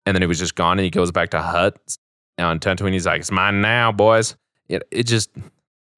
And 0.05 0.15
then 0.15 0.21
he 0.21 0.27
was 0.27 0.39
just 0.39 0.55
gone 0.55 0.79
and 0.79 0.83
he 0.83 0.89
goes 0.89 1.11
back 1.11 1.29
to 1.29 1.41
Hutt 1.41 1.77
on 2.39 2.59
Tatooine. 2.59 2.93
He's 2.93 3.05
like, 3.05 3.21
it's 3.21 3.31
mine 3.31 3.61
now, 3.61 3.91
boys. 3.91 4.35
It, 4.67 4.83
it 4.91 5.03
just, 5.03 5.29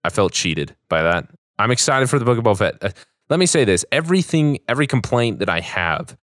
I 0.03 0.09
felt 0.09 0.33
cheated 0.33 0.75
by 0.89 1.03
that. 1.03 1.29
I'm 1.57 1.71
excited 1.71 2.09
for 2.09 2.19
the 2.19 2.25
Book 2.25 2.37
of 2.37 2.43
Boba 2.43 2.57
Fett. 2.57 2.77
Uh, 2.83 2.89
let 3.29 3.39
me 3.39 3.45
say 3.45 3.63
this 3.63 3.85
everything, 3.91 4.59
every 4.67 4.87
complaint 4.87 5.39
that 5.39 5.49
I 5.49 5.61
have, 5.61 6.17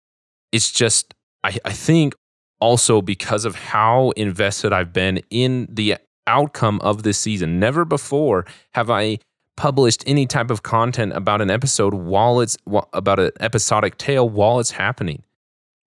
it's 0.51 0.71
just, 0.71 1.13
I, 1.43 1.57
I 1.63 1.71
think 1.71 2.15
also 2.59 3.01
because 3.01 3.45
of 3.45 3.55
how 3.55 4.11
invested 4.11 4.73
I've 4.73 4.93
been 4.93 5.21
in 5.29 5.67
the 5.69 5.97
outcome 6.25 6.79
of 6.81 7.03
this 7.03 7.19
season. 7.19 7.59
Never 7.59 7.85
before 7.85 8.45
have 8.73 8.89
I 8.89 9.19
published 9.57 10.03
any 10.05 10.25
type 10.25 10.51
of 10.51 10.63
content 10.63 11.13
about 11.13 11.41
an 11.41 11.49
episode 11.49 11.93
while 11.93 12.39
it's 12.41 12.57
about 12.93 13.19
an 13.19 13.31
episodic 13.39 13.97
tale 13.97 14.27
while 14.27 14.59
it's 14.59 14.71
happening. 14.71 15.23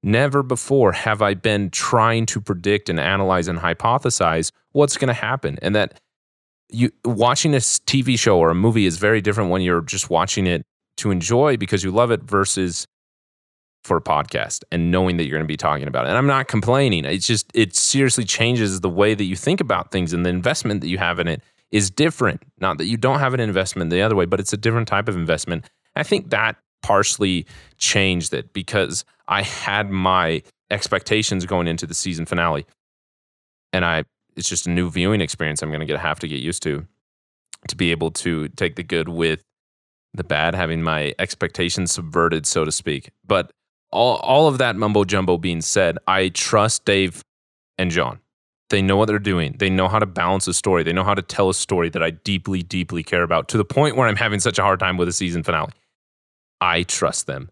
Never 0.03 0.43
before 0.43 0.93
have 0.93 1.23
I 1.23 1.35
been 1.35 1.71
trying 1.71 2.27
to 2.27 2.41
predict 2.41 2.89
and 2.89 3.01
analyze 3.01 3.49
and 3.49 3.59
hypothesize 3.59 4.53
what's 4.73 4.97
going 4.97 5.09
to 5.09 5.15
happen. 5.15 5.59
And 5.61 5.75
that 5.75 6.01
you 6.71 6.91
watching 7.05 7.55
a 7.55 7.59
TV 7.59 8.19
show 8.19 8.39
or 8.39 8.51
a 8.51 8.55
movie 8.55 8.87
is 8.87 8.99
very 8.99 9.21
different 9.21 9.51
when 9.51 9.63
you're 9.63 9.81
just 9.81 10.09
watching 10.09 10.47
it 10.47 10.63
to 10.99 11.11
enjoy 11.11 11.57
because 11.57 11.83
you 11.83 11.91
love 11.91 12.11
it 12.11 12.23
versus 12.23 12.87
for 13.85 13.97
a 13.97 14.01
podcast 14.01 14.63
and 14.71 14.91
knowing 14.91 15.17
that 15.17 15.25
you're 15.25 15.39
going 15.39 15.47
to 15.47 15.53
be 15.53 15.57
talking 15.57 15.89
about 15.89 16.05
it. 16.05 16.09
And 16.09 16.19
I'm 16.19 16.27
not 16.27 16.49
complaining. 16.49 17.05
It's 17.05 17.27
just, 17.27 17.51
it 17.55 17.75
seriously 17.75 18.25
changes 18.25 18.81
the 18.81 18.91
way 18.91 19.15
that 19.15 19.25
you 19.25 19.37
think 19.37 19.61
about 19.61 19.91
things 19.91 20.13
and 20.13 20.27
the 20.27 20.31
investment 20.31 20.81
that 20.83 20.89
you 20.89 20.99
have 20.99 21.19
in 21.19 21.29
it 21.29 21.43
is 21.71 21.91
different. 21.91 22.43
Not 22.61 22.79
that 22.79 22.87
you 22.87 22.97
don't 22.97 23.21
have 23.21 23.35
an 23.35 23.41
investment 23.41 23.91
the 23.91 24.03
other 24.03 24.17
way, 24.17 24.25
but 24.25 24.41
it's 24.41 24.53
a 24.53 24.57
different 24.57 24.89
type 24.89 25.09
of 25.09 25.17
investment. 25.17 25.69
I 25.95 26.03
think 26.03 26.31
that 26.31 26.57
partially 26.83 27.47
changed 27.77 28.33
it 28.33 28.53
because 28.53 29.05
I 29.27 29.43
had 29.43 29.91
my 29.91 30.43
expectations 30.71 31.45
going 31.45 31.67
into 31.67 31.87
the 31.87 31.95
season 31.95 32.27
finale. 32.27 32.67
And 33.73 33.85
I 33.85 34.05
it's 34.37 34.49
just 34.49 34.67
a 34.67 34.71
new 34.71 34.89
viewing 34.89 35.21
experience 35.21 35.63
I'm 35.63 35.71
going 35.71 35.87
to 35.87 35.99
have 35.99 36.21
to 36.21 36.29
get 36.29 36.41
used 36.41 36.63
to 36.63 36.87
to 37.67 37.77
be 37.77 37.91
able 37.91 38.13
to 38.13 38.49
take 38.51 38.77
the 38.77 38.85
good 38.85 39.09
with 39.09 39.43
the 40.15 40.25
bad, 40.25 40.55
having 40.55 40.83
my 40.83 41.13
expectations 41.19 41.91
subverted, 41.91 42.47
so 42.47 42.65
to 42.65 42.73
speak. 42.73 43.11
But 43.27 43.51
all, 43.91 44.17
all 44.19 44.47
of 44.47 44.59
that 44.59 44.77
mumbo 44.77 45.05
jumbo 45.05 45.39
being 45.39 45.61
said, 45.61 45.99
I 46.07 46.29
trust 46.29 46.85
Dave 46.85 47.23
and 47.77 47.91
Jon. 47.91 48.21
They 48.71 48.83
know 48.83 48.97
what 48.97 49.07
they're 49.07 49.19
doing. 49.19 49.57
They 49.59 49.71
know 49.71 49.89
how 49.89 49.99
to 49.99 50.07
balance 50.07 50.47
a 50.47 50.55
story. 50.55 50.83
They 50.83 50.93
know 50.93 51.05
how 51.05 51.15
to 51.15 51.23
tell 51.23 51.49
a 51.49 51.55
story 51.55 51.89
that 51.91 52.03
I 52.03 52.11
deeply, 52.11 52.63
deeply 52.63 53.03
care 53.03 53.23
about 53.23 53.49
to 53.49 53.57
the 53.57 53.65
point 53.65 53.97
where 53.97 54.07
I'm 54.07 54.17
having 54.17 54.41
such 54.41 54.59
a 54.59 54.63
hard 54.63 54.79
time 54.81 54.97
with 54.97 55.09
a 55.09 55.13
season 55.13 55.43
finale. 55.43 55.73
I 56.61 56.83
trust 56.83 57.27
them. 57.27 57.51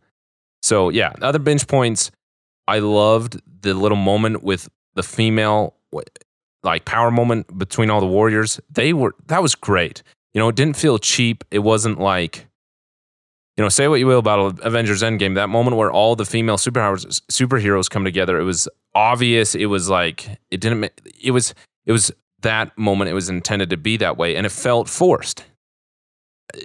So, 0.63 0.91
yeah, 0.91 1.13
other 1.23 1.39
binge 1.39 1.67
points. 1.67 2.11
I 2.69 2.81
loved 2.81 3.41
the 3.63 3.73
little 3.73 3.97
moment 3.97 4.43
with 4.43 4.69
the 4.95 5.03
female, 5.03 5.75
like 6.63 6.85
power 6.85 7.11
moment 7.11 7.57
between 7.57 7.89
all 7.89 8.01
the 8.01 8.07
warriors. 8.07 8.61
They 8.71 8.93
were, 8.93 9.15
that 9.29 9.41
was 9.41 9.55
great. 9.55 10.03
You 10.35 10.41
know, 10.41 10.49
it 10.49 10.57
didn't 10.57 10.77
feel 10.77 10.99
cheap. 10.99 11.45
It 11.51 11.61
wasn't 11.61 11.99
like, 11.99 12.47
you 13.57 13.65
know, 13.65 13.69
say 13.71 13.89
what 13.89 14.01
you 14.01 14.07
will 14.07 14.19
about 14.19 14.61
Avengers 14.61 15.03
Endgame, 15.03 15.35
that 15.35 15.49
moment 15.49 15.77
where 15.77 15.91
all 15.91 16.15
the 16.15 16.27
female 16.27 16.59
superheroes 16.59 17.23
superheroes 17.31 17.89
come 17.89 18.05
together, 18.05 18.39
it 18.39 18.45
was 18.45 18.69
obvious. 18.95 19.55
It 19.55 19.67
was 19.67 19.89
like 19.89 20.29
it 20.51 20.61
didn't. 20.61 20.93
It 21.23 21.31
was 21.31 21.55
it 21.87 21.93
was 21.93 22.13
that 22.43 22.77
moment. 22.77 23.11
It 23.11 23.15
was 23.15 23.31
intended 23.31 23.71
to 23.71 23.79
be 23.79 23.97
that 23.97 24.19
way, 24.19 24.37
and 24.37 24.45
it 24.45 24.53
felt 24.53 24.89
forced. 24.89 25.45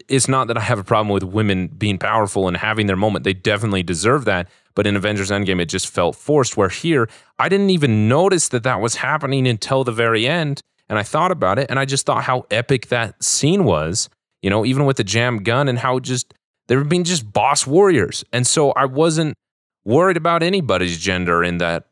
It's 0.08 0.28
not 0.28 0.48
that 0.48 0.58
I 0.58 0.62
have 0.62 0.80
a 0.80 0.84
problem 0.84 1.10
with 1.10 1.24
women 1.24 1.68
being 1.68 1.98
powerful 1.98 2.48
and 2.48 2.58
having 2.58 2.88
their 2.88 2.96
moment. 2.96 3.24
They 3.24 3.34
definitely 3.34 3.84
deserve 3.84 4.26
that. 4.26 4.48
But 4.76 4.88
in 4.88 4.96
Avengers 4.96 5.32
Endgame, 5.32 5.60
it 5.62 5.66
just 5.66 5.88
felt 5.88 6.16
forced. 6.16 6.58
Where 6.58 6.70
here, 6.70 7.10
I 7.40 7.48
didn't 7.48 7.70
even 7.70 8.10
notice 8.10 8.50
that 8.50 8.64
that 8.64 8.82
was 8.82 8.96
happening 8.96 9.48
until 9.48 9.84
the 9.84 9.92
very 9.92 10.28
end. 10.28 10.62
And 10.90 11.00
I 11.00 11.04
thought 11.04 11.32
about 11.32 11.58
it, 11.58 11.68
and 11.70 11.80
I 11.80 11.86
just 11.86 12.06
thought 12.06 12.26
how 12.26 12.46
epic 12.52 12.88
that 12.88 13.24
scene 13.24 13.64
was. 13.64 14.10
You 14.42 14.50
know, 14.50 14.66
even 14.66 14.86
with 14.86 14.98
the 14.98 15.04
jam 15.04 15.44
gun 15.44 15.70
and 15.70 15.80
how 15.80 16.00
just 16.00 16.34
they 16.68 16.76
were 16.76 16.84
being 16.84 17.04
just 17.04 17.32
boss 17.32 17.68
warriors. 17.68 18.24
And 18.32 18.46
so 18.48 18.72
I 18.72 18.86
wasn't 18.86 19.36
worried 19.84 20.18
about 20.18 20.44
anybody's 20.44 20.98
gender 20.98 21.44
in 21.44 21.58
that 21.58 21.88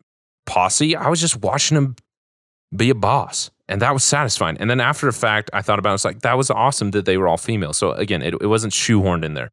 posse. 0.46 0.96
I 0.96 1.10
was 1.10 1.20
just 1.20 1.38
watching 1.38 1.76
them 1.76 1.96
be 2.76 2.90
a 2.90 2.96
boss. 2.96 3.52
And 3.68 3.82
that 3.82 3.94
was 3.94 4.04
satisfying. 4.04 4.58
And 4.58 4.70
then 4.70 4.80
after 4.80 5.06
the 5.06 5.12
fact, 5.12 5.52
I 5.54 5.62
thought 5.62 5.78
about 5.78 5.92
it, 5.92 5.96
it's 5.96 6.06
like, 6.06 6.22
that 6.22 6.38
was 6.38 6.50
awesome 6.50 6.92
that 6.92 7.06
they 7.06 7.18
were 7.18 7.28
all 7.28 7.38
female. 7.38 7.74
So 7.74 7.92
again, 7.92 8.24
it, 8.24 8.34
it 8.42 8.48
wasn't 8.48 8.74
shoehorned 8.74 9.24
in 9.24 9.36
there, 9.36 9.52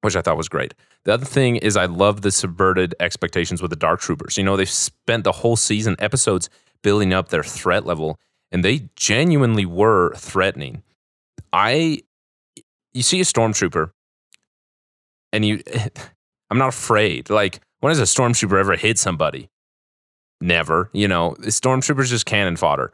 which 0.00 0.16
I 0.16 0.22
thought 0.22 0.38
was 0.38 0.48
great. 0.48 0.72
The 1.04 1.12
other 1.12 1.26
thing 1.26 1.56
is, 1.56 1.76
I 1.76 1.84
love 1.84 2.22
the 2.22 2.30
subverted 2.30 2.94
expectations 3.00 3.60
with 3.60 3.70
the 3.70 3.76
Dark 3.76 4.00
Troopers. 4.00 4.38
You 4.38 4.44
know, 4.44 4.56
they've 4.56 4.68
spent 4.68 5.24
the 5.24 5.32
whole 5.32 5.56
season 5.56 5.96
episodes 5.98 6.48
building 6.82 7.12
up 7.12 7.28
their 7.28 7.42
threat 7.42 7.84
level, 7.84 8.18
and 8.50 8.64
they 8.64 8.88
genuinely 8.96 9.66
were 9.66 10.14
threatening. 10.14 10.82
I, 11.52 12.00
you 12.94 13.02
see 13.02 13.20
a 13.20 13.24
stormtrooper 13.24 13.90
and 15.34 15.44
you 15.44 15.62
I'm 16.50 16.58
not 16.58 16.68
afraid. 16.68 17.30
Like, 17.30 17.60
when 17.80 17.90
has 17.90 17.98
a 17.98 18.04
stormtrooper 18.04 18.58
ever 18.58 18.76
hit 18.76 18.98
somebody? 18.98 19.48
Never. 20.40 20.90
You 20.92 21.08
know, 21.08 21.36
stormtroopers 21.40 22.08
just 22.08 22.26
cannon 22.26 22.56
fodder. 22.56 22.92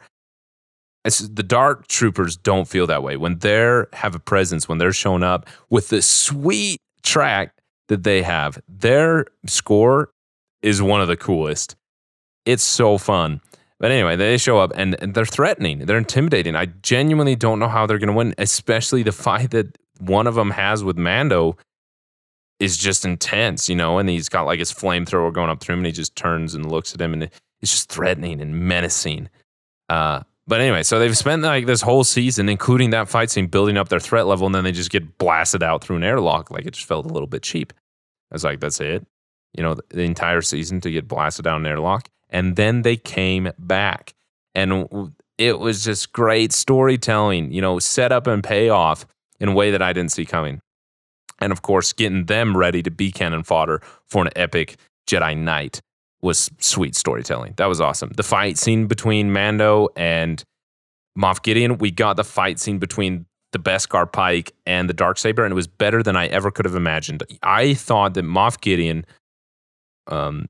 It's, 1.04 1.20
the 1.20 1.42
dark 1.42 1.86
troopers 1.88 2.36
don't 2.36 2.68
feel 2.68 2.86
that 2.86 3.02
way. 3.02 3.16
When 3.16 3.38
they're 3.38 3.88
have 3.92 4.14
a 4.14 4.18
presence, 4.18 4.68
when 4.68 4.78
they're 4.78 4.92
showing 4.92 5.22
up 5.22 5.48
with 5.68 5.88
the 5.88 6.02
sweet 6.02 6.78
track 7.02 7.54
that 7.88 8.02
they 8.02 8.22
have, 8.22 8.60
their 8.68 9.26
score 9.46 10.10
is 10.62 10.82
one 10.82 11.00
of 11.00 11.08
the 11.08 11.16
coolest. 11.16 11.76
It's 12.44 12.62
so 12.62 12.98
fun. 12.98 13.40
But 13.78 13.90
anyway, 13.90 14.16
they 14.16 14.36
show 14.36 14.58
up 14.58 14.72
and, 14.74 14.94
and 15.02 15.14
they're 15.14 15.24
threatening. 15.24 15.86
They're 15.86 15.96
intimidating. 15.96 16.54
I 16.54 16.66
genuinely 16.66 17.34
don't 17.34 17.58
know 17.58 17.68
how 17.68 17.86
they're 17.86 17.98
going 17.98 18.08
to 18.08 18.14
win, 18.14 18.34
especially 18.36 19.02
the 19.02 19.12
fight 19.12 19.52
that 19.52 19.78
one 19.98 20.26
of 20.26 20.34
them 20.34 20.50
has 20.50 20.84
with 20.84 20.98
Mando 20.98 21.56
is 22.60 22.76
just 22.76 23.04
intense, 23.06 23.68
you 23.68 23.74
know, 23.74 23.98
and 23.98 24.08
he's 24.08 24.28
got 24.28 24.42
like 24.42 24.58
his 24.58 24.72
flamethrower 24.72 25.32
going 25.32 25.50
up 25.50 25.60
through 25.60 25.72
him 25.72 25.78
and 25.80 25.86
he 25.86 25.92
just 25.92 26.14
turns 26.14 26.54
and 26.54 26.70
looks 26.70 26.94
at 26.94 27.00
him 27.00 27.14
and 27.14 27.24
it's 27.24 27.72
just 27.72 27.90
threatening 27.90 28.40
and 28.40 28.54
menacing. 28.54 29.28
Uh, 29.88 30.22
but 30.46 30.60
anyway, 30.60 30.82
so 30.82 30.98
they've 30.98 31.16
spent 31.16 31.42
like 31.42 31.66
this 31.66 31.80
whole 31.80 32.04
season, 32.04 32.48
including 32.48 32.90
that 32.90 33.08
fight 33.08 33.30
scene, 33.30 33.46
building 33.46 33.76
up 33.76 33.88
their 33.88 34.00
threat 34.00 34.26
level, 34.26 34.46
and 34.46 34.54
then 34.54 34.64
they 34.64 34.72
just 34.72 34.90
get 34.90 35.18
blasted 35.18 35.62
out 35.62 35.82
through 35.82 35.96
an 35.96 36.04
airlock. 36.04 36.50
Like 36.50 36.66
it 36.66 36.74
just 36.74 36.86
felt 36.86 37.06
a 37.06 37.12
little 37.12 37.26
bit 37.26 37.42
cheap. 37.42 37.72
I 38.30 38.34
was 38.34 38.44
like, 38.44 38.60
that's 38.60 38.80
it. 38.80 39.06
You 39.56 39.62
know, 39.62 39.76
the 39.88 40.02
entire 40.02 40.42
season 40.42 40.80
to 40.82 40.90
get 40.90 41.08
blasted 41.08 41.46
out 41.46 41.60
an 41.60 41.66
airlock. 41.66 42.08
And 42.28 42.56
then 42.56 42.82
they 42.82 42.96
came 42.96 43.50
back. 43.58 44.14
And 44.54 45.12
it 45.38 45.58
was 45.58 45.84
just 45.84 46.12
great 46.12 46.52
storytelling, 46.52 47.52
you 47.52 47.60
know, 47.60 47.78
set 47.78 48.12
up 48.12 48.26
and 48.26 48.44
payoff 48.44 49.06
in 49.38 49.48
a 49.48 49.52
way 49.52 49.70
that 49.70 49.82
I 49.82 49.92
didn't 49.92 50.12
see 50.12 50.26
coming 50.26 50.60
and 51.40 51.52
of 51.52 51.62
course 51.62 51.92
getting 51.92 52.26
them 52.26 52.56
ready 52.56 52.82
to 52.82 52.90
be 52.90 53.10
cannon 53.10 53.42
fodder 53.42 53.80
for 54.06 54.22
an 54.22 54.30
epic 54.36 54.76
Jedi 55.06 55.36
Knight 55.36 55.80
was 56.22 56.50
sweet 56.58 56.94
storytelling. 56.94 57.54
That 57.56 57.66
was 57.66 57.80
awesome. 57.80 58.10
The 58.16 58.22
fight 58.22 58.58
scene 58.58 58.86
between 58.86 59.32
Mando 59.32 59.88
and 59.96 60.42
Moff 61.18 61.42
Gideon, 61.42 61.78
we 61.78 61.90
got 61.90 62.16
the 62.16 62.24
fight 62.24 62.58
scene 62.58 62.78
between 62.78 63.26
the 63.52 63.58
Beskar 63.58 64.10
Pike 64.10 64.52
and 64.66 64.88
the 64.88 64.94
dark 64.94 65.18
saber, 65.18 65.44
and 65.44 65.52
it 65.52 65.56
was 65.56 65.66
better 65.66 66.02
than 66.02 66.16
I 66.16 66.26
ever 66.26 66.50
could 66.50 66.64
have 66.64 66.74
imagined. 66.74 67.22
I 67.42 67.74
thought 67.74 68.14
that 68.14 68.24
Moff 68.24 68.60
Gideon 68.60 69.04
um, 70.06 70.46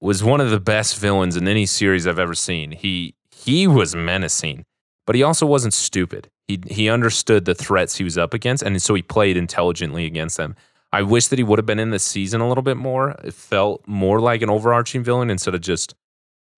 was 0.00 0.24
one 0.24 0.40
of 0.40 0.50
the 0.50 0.60
best 0.60 0.98
villains 0.98 1.36
in 1.36 1.46
any 1.46 1.66
series 1.66 2.06
I've 2.06 2.18
ever 2.18 2.34
seen. 2.34 2.72
He 2.72 3.14
he 3.30 3.66
was 3.66 3.94
menacing, 3.94 4.64
but 5.06 5.14
he 5.14 5.22
also 5.22 5.46
wasn't 5.46 5.74
stupid. 5.74 6.28
He 6.48 6.60
he 6.68 6.88
understood 6.88 7.44
the 7.44 7.54
threats 7.54 7.96
he 7.96 8.04
was 8.04 8.16
up 8.16 8.34
against, 8.34 8.62
and 8.62 8.80
so 8.80 8.94
he 8.94 9.02
played 9.02 9.36
intelligently 9.36 10.04
against 10.04 10.36
them. 10.36 10.54
I 10.92 11.02
wish 11.02 11.26
that 11.28 11.38
he 11.38 11.42
would 11.42 11.58
have 11.58 11.66
been 11.66 11.78
in 11.78 11.90
the 11.90 11.98
season 11.98 12.40
a 12.40 12.48
little 12.48 12.62
bit 12.62 12.76
more. 12.76 13.10
It 13.24 13.34
felt 13.34 13.86
more 13.86 14.20
like 14.20 14.42
an 14.42 14.50
overarching 14.50 15.02
villain 15.02 15.30
instead 15.30 15.54
of 15.54 15.60
just, 15.60 15.94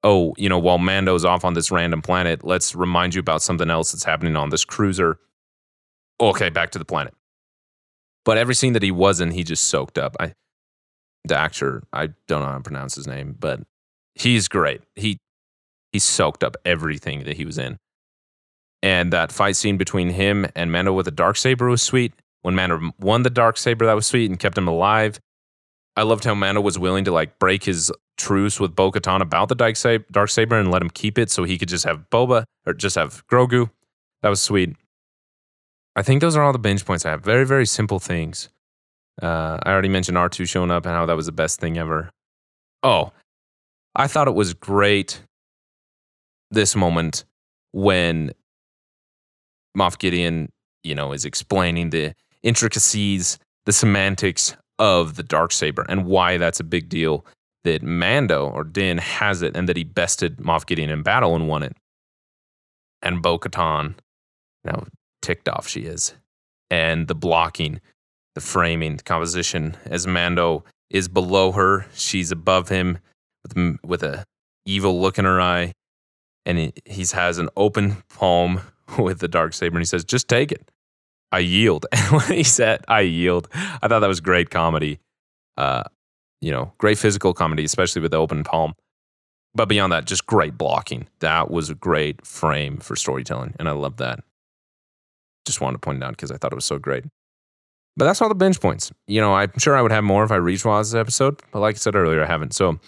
oh, 0.05 0.35
you 0.37 0.49
know, 0.49 0.59
while 0.59 0.79
Mando's 0.79 1.25
off 1.25 1.45
on 1.45 1.55
this 1.55 1.71
random 1.71 2.03
planet, 2.03 2.45
let's 2.45 2.75
remind 2.75 3.15
you 3.15 3.21
about 3.21 3.43
something 3.43 3.71
else 3.71 3.93
that's 3.93 4.05
happening 4.05 4.37
on 4.37 4.51
this 4.51 4.65
cruiser. 4.65 5.19
Okay, 6.21 6.51
back 6.51 6.71
to 6.71 6.79
the 6.79 6.85
planet. 6.85 7.15
But 8.25 8.37
every 8.37 8.55
scene 8.55 8.75
that 8.75 8.83
he 8.83 8.91
was 8.91 9.21
in, 9.21 9.31
he 9.31 9.43
just 9.43 9.65
soaked 9.69 9.97
up. 9.97 10.15
I, 10.21 10.35
the 11.25 11.37
actor, 11.37 11.83
I 11.93 12.09
don't 12.27 12.43
know 12.43 12.49
how 12.49 12.59
to 12.59 12.63
pronounce 12.63 12.95
his 12.95 13.07
name, 13.07 13.35
but 13.39 13.61
he's 14.15 14.49
great. 14.49 14.83
He 14.95 15.19
he 15.93 15.99
soaked 15.99 16.45
up 16.45 16.57
everything 16.65 17.25
that 17.25 17.39
he 17.39 17.47
was 17.47 17.57
in. 17.57 17.79
And 18.83 19.13
that 19.13 19.33
fight 19.33 19.57
scene 19.57 19.77
between 19.77 20.11
him 20.11 20.47
and 20.55 20.71
Mando 20.71 20.93
with 20.93 21.07
the 21.07 21.11
dark 21.11 21.37
saber 21.37 21.69
was 21.69 21.83
sweet. 21.83 22.13
When 22.43 22.55
Mando 22.55 22.93
won 23.01 23.23
the 23.23 23.31
dark 23.31 23.57
saber, 23.57 23.87
that 23.87 23.95
was 23.95 24.07
sweet 24.07 24.31
and 24.31 24.39
kept 24.39 24.57
him 24.57 24.69
alive. 24.69 25.19
I 25.97 26.03
loved 26.03 26.25
how 26.25 26.35
Mando 26.35 26.61
was 26.61 26.79
willing 26.79 27.05
to 27.07 27.11
like 27.13 27.41
break 27.41 27.65
his 27.65 27.91
truce 28.17 28.61
with 28.61 28.77
Bo 28.77 28.93
Katan 28.93 29.21
about 29.21 29.49
the 29.49 29.55
dark 29.57 30.29
saber 30.29 30.59
and 30.59 30.71
let 30.71 30.83
him 30.83 30.91
keep 30.91 31.19
it 31.19 31.31
so 31.31 31.43
he 31.43 31.59
could 31.59 31.69
just 31.69 31.85
have 31.85 32.09
Boba 32.11 32.45
or 32.67 32.73
just 32.73 32.95
have 32.95 33.27
Grogu. 33.27 33.71
That 34.23 34.29
was 34.29 34.41
sweet. 34.41 34.77
I 35.97 36.03
think 36.03 36.21
those 36.21 36.37
are 36.37 36.43
all 36.43 36.53
the 36.53 36.59
binge 36.61 36.85
points 36.85 37.05
I 37.05 37.11
have. 37.11 37.25
Very, 37.25 37.45
very 37.45 37.67
simple 37.67 37.99
things. 37.99 38.49
Uh, 39.21 39.59
I 39.65 39.73
already 39.73 39.89
mentioned 39.89 40.17
R2 40.17 40.49
showing 40.49 40.71
up 40.71 40.87
and 40.87 40.95
how 40.95 41.07
that 41.07 41.17
was 41.17 41.27
the 41.27 41.33
best 41.33 41.59
thing 41.59 41.77
ever. 41.77 42.11
Oh, 42.85 43.13
I 43.97 44.07
thought 44.07 44.29
it 44.29 44.35
was 44.35 44.55
great 44.55 45.21
this 46.53 46.77
moment 46.77 47.25
when 47.73 48.33
Moff 49.77 49.99
Gideon, 49.99 50.51
you 50.83 50.95
know, 50.95 51.13
is 51.13 51.25
explaining 51.25 51.91
the 51.91 52.15
intricacies, 52.43 53.39
the 53.67 53.73
semantics 53.73 54.57
of 54.79 55.17
the 55.17 55.23
dark 55.23 55.53
saber 55.53 55.85
and 55.89 56.07
why 56.07 56.37
that's 56.37 56.61
a 56.61 56.65
big 56.65 56.89
deal 56.89 57.25
that 57.65 57.83
Mando 57.83 58.49
or 58.49 58.65
Din 58.65 58.99
has 58.99 59.43
it 59.43 59.57
and 59.57 59.69
that 59.69 59.77
he 59.77 59.85
bested 59.85 60.39
Moff 60.39 60.67
Gideon 60.67 60.91
in 60.91 61.03
battle 61.03 61.35
and 61.35 61.49
won 61.49 61.63
it. 61.63 61.77
And 63.03 63.23
Bo 63.23 63.39
Katan, 63.39 63.95
now 64.65 64.87
ticked 65.23 65.49
off 65.49 65.69
she 65.69 65.81
is. 65.83 66.15
And 66.71 67.09
the 67.09 67.15
blocking, 67.15 67.81
the 68.35 68.41
framing, 68.41 68.97
the 68.97 69.03
composition 69.03 69.77
as 69.85 70.07
Mando 70.07 70.65
is 70.91 71.09
below 71.09 71.53
her, 71.53 71.87
she's 71.95 72.31
above 72.31 72.69
him 72.69 72.99
with, 73.43 73.79
with 73.85 74.03
a 74.03 74.25
evil 74.65 75.01
look 75.01 75.19
in 75.19 75.25
her 75.25 75.41
eye. 75.41 75.73
And 76.47 76.59
he 76.59 76.73
he's 76.87 77.13
has 77.13 77.39
an 77.39 77.51
open 77.57 78.03
palm 78.09 78.63
with 78.99 79.19
the 79.21 79.29
dark 79.29 79.55
saber 79.55 79.77
and 79.77 79.83
he 79.83 79.87
says, 79.87 80.05
"Just 80.05 80.29
take 80.29 80.53
it." 80.53 80.71
I 81.31 81.41
yield. 81.41 81.87
And 81.93 82.11
when 82.11 82.33
he 82.33 82.43
said, 82.43 82.85
"I 82.89 83.01
yield," 83.01 83.49
I 83.53 83.89
thought 83.89 84.01
that 84.01 84.09
was 84.09 84.21
great 84.21 84.51
comedy. 84.51 85.01
Uh, 85.57 85.85
you 86.41 86.53
know, 86.53 86.73
great 86.79 86.99
physical 86.99 87.35
comedy, 87.35 87.65
especially 87.65 88.01
with 88.01 88.13
the 88.13 88.19
open 88.19 88.45
palm. 88.45 88.75
But 89.55 89.69
beyond 89.69 89.93
that, 89.93 90.05
just 90.05 90.27
great 90.27 90.57
blocking. 90.57 91.09
That 91.21 91.51
was 91.51 91.71
a 91.71 91.75
great 91.75 92.25
frame 92.25 92.79
for 92.79 92.95
storytelling, 92.95 93.55
and 93.59 93.69
I 93.69 93.73
love 93.73 93.97
that. 93.97 94.21
Just 95.47 95.61
wanted 95.61 95.77
to 95.77 95.81
point 95.81 95.99
it 95.99 96.05
out 96.05 96.13
because 96.13 96.31
I 96.31 96.37
thought 96.37 96.53
it 96.53 96.55
was 96.55 96.65
so 96.65 96.79
great. 96.79 97.05
But 97.97 98.05
that's 98.05 98.23
all 98.23 98.29
the 98.29 98.35
binge 98.37 98.61
points. 98.61 98.93
You 99.09 99.21
know, 99.21 99.35
I'm 99.35 99.59
sure 99.59 99.77
I 99.77 99.83
would 99.83 99.91
have 99.91 100.05
more 100.05 100.23
if 100.23 100.31
I 100.31 100.39
rewatched 100.39 100.93
this 100.93 100.95
episode, 100.95 101.43
but 101.51 101.59
like 101.59 101.75
I 101.75 101.79
said 101.79 101.97
earlier, 101.97 102.23
I 102.23 102.27
haven't. 102.27 102.55
So 102.55 102.79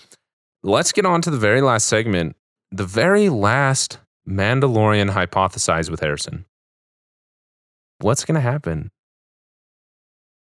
let's 0.62 0.92
get 0.92 1.04
on 1.04 1.20
to 1.22 1.30
the 1.30 1.38
very 1.38 1.60
last 1.60 1.86
segment, 1.86 2.36
the 2.70 2.86
very 2.86 3.28
last 3.28 3.98
Mandalorian 4.30 5.10
hypothesized 5.10 5.90
with 5.90 6.00
Harrison. 6.00 6.44
What's 7.98 8.24
going 8.24 8.36
to 8.36 8.40
happen? 8.40 8.90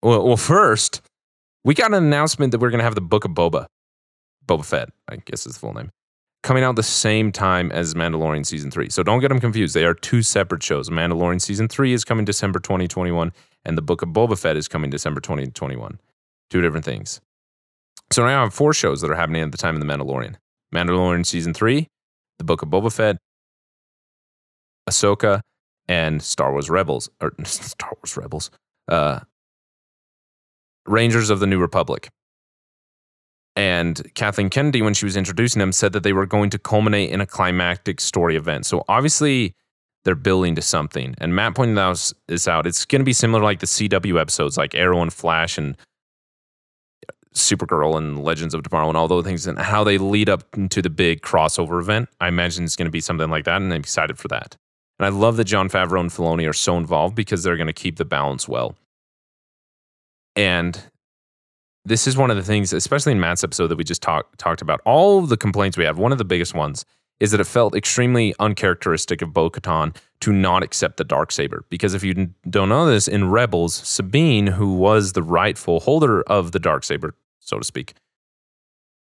Well, 0.04 0.25
well, 0.25 0.38
first, 0.38 1.02
we 1.63 1.73
got 1.73 1.93
an 1.93 2.04
announcement 2.04 2.52
that 2.52 2.60
we're 2.60 2.69
going 2.69 2.80
to 2.80 2.86
have 2.86 2.95
the 2.95 3.02
Book 3.02 3.25
of 3.25 3.32
Boba, 3.32 3.65
Boba 4.45 4.63
Fett, 4.63 4.89
I 5.10 5.17
guess 5.17 5.45
is 5.45 5.54
the 5.54 5.60
full 5.60 5.73
name, 5.73 5.89
coming 6.43 6.63
out 6.63 6.75
the 6.75 6.84
same 6.84 7.32
time 7.32 7.71
as 7.71 7.95
Mandalorian 7.95 8.45
season 8.45 8.71
three. 8.71 8.89
So 8.89 9.04
don't 9.04 9.19
get 9.19 9.30
them 9.30 9.41
confused. 9.41 9.73
They 9.73 9.84
are 9.86 9.93
two 9.93 10.21
separate 10.21 10.63
shows. 10.63 10.89
Mandalorian 10.89 11.41
season 11.41 11.67
three 11.67 11.91
is 11.91 12.06
coming 12.06 12.23
December 12.23 12.60
2021, 12.60 13.34
and 13.65 13.78
the 13.78 13.82
Book 13.82 14.02
of 14.02 14.10
Boba 14.10 14.39
Fett 14.39 14.56
is 14.56 14.67
coming 14.67 14.89
December 14.89 15.19
2021. 15.19 15.99
Two 16.49 16.62
different 16.62 16.86
things. 16.86 17.19
So 18.12 18.23
now 18.25 18.39
I 18.39 18.43
have 18.43 18.54
four 18.54 18.73
shows 18.73 19.02
that 19.02 19.12
are 19.12 19.15
happening 19.15 19.41
at 19.41 19.52
the 19.52 19.58
time 19.58 19.75
of 19.75 19.82
the 19.82 19.88
Mandalorian. 19.88 20.36
Mandalorian 20.73 21.25
season 21.25 21.54
three, 21.54 21.88
the 22.38 22.43
Book 22.43 22.62
of 22.62 22.69
Boba 22.69 22.93
Fett, 22.93 23.17
Ahsoka, 24.89 25.41
and 25.89 26.21
Star 26.21 26.52
Wars 26.52 26.69
Rebels 26.69 27.10
or 27.19 27.34
Star 27.43 27.91
Wars 27.97 28.15
Rebels, 28.15 28.52
uh, 28.88 29.19
Rangers 30.86 31.30
of 31.30 31.39
the 31.39 31.47
New 31.47 31.60
Republic. 31.60 32.10
And 33.56 34.13
Kathleen 34.13 34.49
Kennedy, 34.49 34.82
when 34.82 34.93
she 34.93 35.06
was 35.06 35.17
introducing 35.17 35.60
them, 35.60 35.73
said 35.73 35.91
that 35.91 36.04
they 36.04 36.13
were 36.13 36.25
going 36.25 36.49
to 36.52 36.60
culminate 36.60 37.10
in 37.10 37.19
a 37.19 37.25
climactic 37.25 37.99
story 37.99 38.38
event. 38.38 38.65
So 38.65 38.86
obviously, 38.88 39.54
they're 40.06 40.15
building 40.15 40.56
to 40.56 40.62
something. 40.62 41.15
And 41.17 41.36
Matt 41.36 41.56
pointed 41.56 41.75
this 42.28 42.47
out. 42.47 42.65
It's 42.65 42.86
going 42.86 43.02
to 43.02 43.06
be 43.06 43.12
similar 43.12 43.41
to 43.41 43.45
like 43.45 43.60
the 43.60 43.65
CW 43.65 44.21
episodes, 44.21 44.58
like 44.58 44.75
Arrow 44.75 45.02
and 45.02 45.12
Flash 45.12 45.58
and 45.58 45.75
Supergirl 47.34 47.97
and 47.97 48.23
Legends 48.23 48.54
of 48.54 48.63
Tomorrow 48.63 48.88
and 48.88 48.97
all 48.97 49.08
those 49.08 49.25
things, 49.25 49.45
and 49.45 49.60
how 49.60 49.84
they 49.84 49.97
lead 49.97 50.30
up 50.30 50.43
to 50.69 50.82
the 50.82 50.89
big 50.89 51.21
crossover 51.21 51.80
event. 51.80 52.08
I 52.21 52.28
imagine 52.28 52.63
it's 52.63 52.75
going 52.75 52.86
to 52.86 52.91
be 52.91 53.02
something 53.02 53.30
like 53.30 53.45
that, 53.45 53.62
and 53.62 53.73
I'm 53.73 53.80
excited 53.80 54.17
for 54.17 54.30
that. 54.30 54.56
And 54.99 55.05
I 55.05 55.09
love 55.09 55.38
that 55.38 55.45
Jon 55.45 55.69
Favreau 55.69 56.01
and 56.01 56.09
Filoni 56.09 56.47
are 56.47 56.53
so 56.53 56.77
involved 56.77 57.15
because 57.15 57.43
they're 57.43 57.57
going 57.57 57.67
to 57.67 57.73
keep 57.73 57.95
the 57.95 58.05
balance 58.05 58.47
well. 58.47 58.75
And 60.35 60.81
this 61.85 62.05
is 62.05 62.17
one 62.17 62.29
of 62.29 62.38
the 62.38 62.43
things, 62.43 62.73
especially 62.73 63.13
in 63.13 63.19
Matt's 63.19 63.43
episode 63.43 63.67
that 63.67 63.77
we 63.77 63.83
just 63.83 64.01
talk, 64.01 64.35
talked 64.38 64.62
about. 64.62 64.81
All 64.85 65.19
of 65.19 65.29
the 65.29 65.38
complaints 65.38 65.77
we 65.77 65.85
have, 65.85 65.97
one 65.97 66.12
of 66.12 66.17
the 66.17 66.25
biggest 66.25 66.53
ones 66.53 66.85
is 67.19 67.31
that 67.31 67.41
it 67.41 67.45
felt 67.45 67.75
extremely 67.75 68.33
uncharacteristic 68.39 69.21
of 69.21 69.33
Bo 69.33 69.49
Katan 69.49 69.95
to 70.21 70.31
not 70.31 70.63
accept 70.63 70.97
the 70.97 71.03
dark 71.03 71.31
saber. 71.31 71.65
Because 71.69 71.93
if 71.93 72.03
you 72.03 72.33
don't 72.49 72.69
know 72.69 72.85
this, 72.85 73.07
in 73.07 73.29
Rebels, 73.29 73.73
Sabine, 73.73 74.47
who 74.47 74.75
was 74.75 75.13
the 75.13 75.23
rightful 75.23 75.81
holder 75.81 76.21
of 76.23 76.51
the 76.51 76.59
dark 76.59 76.83
saber, 76.83 77.15
so 77.39 77.57
to 77.57 77.63
speak, 77.65 77.93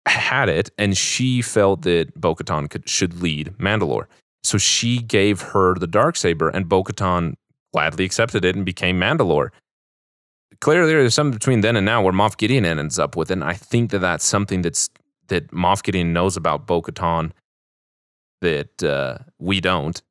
had 0.06 0.50
it, 0.50 0.70
and 0.78 0.98
she 0.98 1.42
felt 1.42 1.84
that 1.84 2.14
Bo 2.20 2.36
Katan 2.36 2.86
should 2.86 3.22
lead 3.22 3.54
Mandalore. 3.58 4.08
So 4.44 4.58
she 4.58 5.00
gave 5.00 5.42
her 5.42 5.76
the 5.76 5.88
dark 5.88 6.16
saber, 6.16 6.50
and 6.50 6.68
Bo 6.68 6.84
Katan 6.84 7.36
gladly 7.72 8.06
accepted 8.06 8.46
it 8.46 8.56
and 8.56 8.66
became 8.66 9.00
Mandalore. 9.00 9.50
Clearly, 10.62 10.94
there's 10.94 11.14
something 11.14 11.38
between 11.38 11.62
then 11.62 11.76
and 11.76 11.86
now 11.86 12.02
where 12.02 12.14
Moff 12.14 12.38
Gideon 12.38 12.66
ends 12.66 13.00
up 13.00 13.16
with 13.16 13.32
it. 13.32 13.34
And 13.34 13.44
I 13.44 13.54
think 13.54 13.92
that 13.92 14.00
that's 14.00 14.26
something 14.26 14.62
that's 14.62 14.90
that 15.28 15.52
Moff 15.52 15.84
Gideon 15.84 16.14
knows 16.14 16.38
about 16.38 16.68
Bo 16.68 16.82
Katan 16.82 17.32
that 18.42 18.84
uh, 18.84 19.18
we 19.40 19.60
don't. 19.60 20.02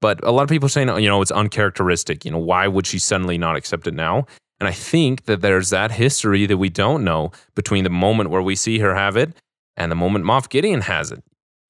But 0.00 0.24
a 0.24 0.30
lot 0.30 0.42
of 0.42 0.48
people 0.48 0.66
are 0.66 0.70
saying, 0.70 0.88
you 1.02 1.08
know, 1.08 1.20
it's 1.20 1.30
uncharacteristic. 1.30 2.24
You 2.24 2.30
know, 2.30 2.38
why 2.38 2.66
would 2.68 2.86
she 2.86 2.98
suddenly 2.98 3.36
not 3.36 3.56
accept 3.56 3.86
it 3.86 3.94
now? 3.94 4.26
And 4.58 4.68
I 4.68 4.72
think 4.72 5.24
that 5.24 5.40
there's 5.40 5.70
that 5.70 5.90
history 5.92 6.46
that 6.46 6.58
we 6.58 6.68
don't 6.68 7.02
know 7.02 7.32
between 7.54 7.84
the 7.84 7.90
moment 7.90 8.30
where 8.30 8.42
we 8.42 8.54
see 8.54 8.78
her 8.78 8.94
have 8.94 9.16
it 9.16 9.32
and 9.76 9.90
the 9.90 9.96
moment 9.96 10.24
Moff 10.24 10.48
Gideon 10.48 10.82
has 10.82 11.10
it. 11.10 11.22